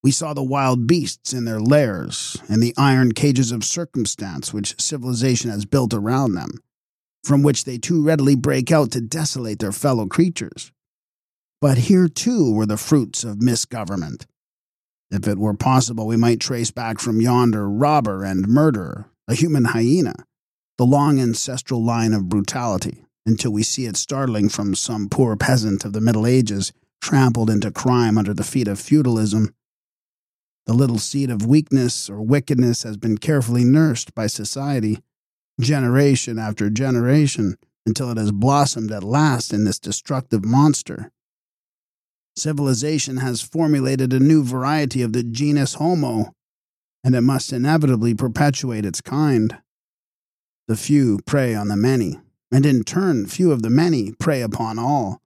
[0.03, 4.79] We saw the wild beasts in their lairs and the iron cages of circumstance which
[4.81, 6.59] civilization has built around them,
[7.23, 10.71] from which they too readily break out to desolate their fellow creatures.
[11.61, 14.25] But here too were the fruits of misgovernment.
[15.11, 19.65] If it were possible, we might trace back from yonder robber and murderer, a human
[19.65, 20.15] hyena,
[20.77, 25.85] the long ancestral line of brutality, until we see it startling from some poor peasant
[25.85, 26.71] of the Middle Ages
[27.01, 29.53] trampled into crime under the feet of feudalism.
[30.65, 34.99] The little seed of weakness or wickedness has been carefully nursed by society,
[35.59, 41.11] generation after generation, until it has blossomed at last in this destructive monster.
[42.35, 46.33] Civilization has formulated a new variety of the genus Homo,
[47.03, 49.57] and it must inevitably perpetuate its kind.
[50.67, 52.19] The few prey on the many,
[52.51, 55.21] and in turn, few of the many prey upon all.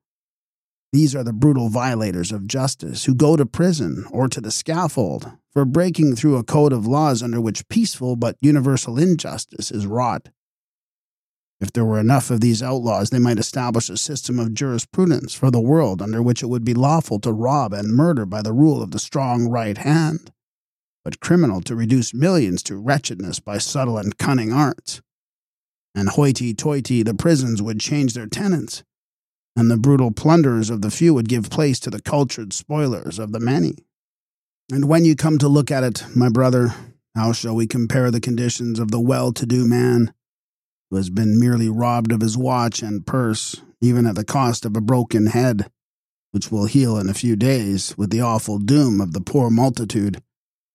[0.96, 5.30] These are the brutal violators of justice who go to prison or to the scaffold
[5.52, 10.30] for breaking through a code of laws under which peaceful but universal injustice is wrought.
[11.60, 15.52] If there were enough of these outlaws, they might establish a system of jurisprudence for
[15.52, 18.82] the world under which it would be lawful to rob and murder by the rule
[18.82, 20.32] of the strong right hand,
[21.04, 25.02] but criminal to reduce millions to wretchedness by subtle and cunning arts.
[25.94, 28.86] And hoity toity, the prisons would change their tenants,
[29.56, 33.32] and the brutal plunderers of the few would give place to the cultured spoilers of
[33.32, 33.76] the many.
[34.72, 36.74] And when you come to look at it, my brother,
[37.16, 40.14] how shall we compare the conditions of the well to do man?
[40.90, 44.78] who has been merely robbed of his watch and purse, even at the cost of
[44.78, 45.70] a broken head,
[46.32, 50.22] which will heal in a few days, with the awful doom of the poor multitude,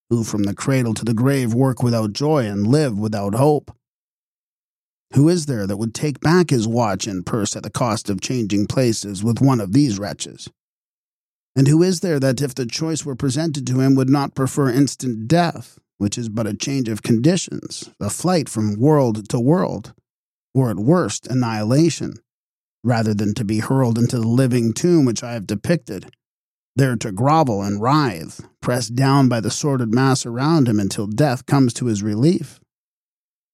[0.08, 3.70] who from the cradle to the grave work without joy and live without hope.
[5.14, 8.20] Who is there that would take back his watch and purse at the cost of
[8.20, 10.48] changing places with one of these wretches?
[11.56, 14.70] And who is there that, if the choice were presented to him, would not prefer
[14.70, 19.92] instant death, which is but a change of conditions, a flight from world to world,
[20.54, 22.14] or at worst, annihilation,
[22.84, 26.10] rather than to be hurled into the living tomb which I have depicted,
[26.76, 31.46] there to grovel and writhe, pressed down by the sordid mass around him until death
[31.46, 32.60] comes to his relief?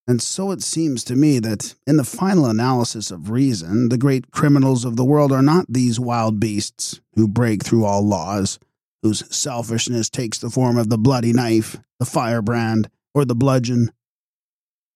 [0.09, 4.31] And so it seems to me that, in the final analysis of reason, the great
[4.31, 8.61] criminals of the world are not these wild beasts who break through all laws,
[9.03, 13.91] whose selfishness takes the form of the bloody knife, the firebrand, or the bludgeon,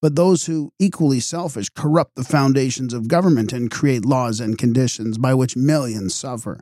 [0.03, 5.19] but those who, equally selfish, corrupt the foundations of government and create laws and conditions
[5.19, 6.61] by which millions suffer,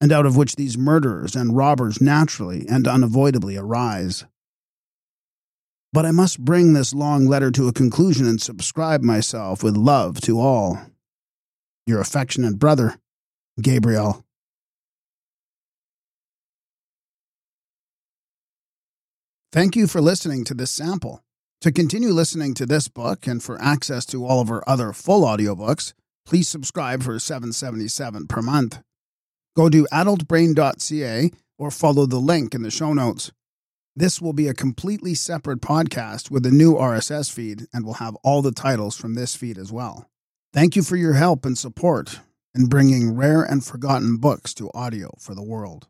[0.00, 4.24] and out of which these murderers and robbers naturally and unavoidably arise.
[5.94, 10.20] But I must bring this long letter to a conclusion and subscribe myself with love
[10.22, 10.80] to all.
[11.86, 12.96] Your affectionate brother,
[13.62, 14.24] Gabriel.
[19.52, 21.22] Thank you for listening to this sample.
[21.60, 25.24] To continue listening to this book and for access to all of our other full
[25.24, 25.92] audiobooks,
[26.26, 28.82] please subscribe for 777 per month.
[29.54, 33.30] Go to adultbrain.ca or follow the link in the show notes.
[33.96, 38.16] This will be a completely separate podcast with a new RSS feed and will have
[38.24, 40.10] all the titles from this feed as well.
[40.52, 42.18] Thank you for your help and support
[42.56, 45.86] in bringing rare and forgotten books to audio for the world.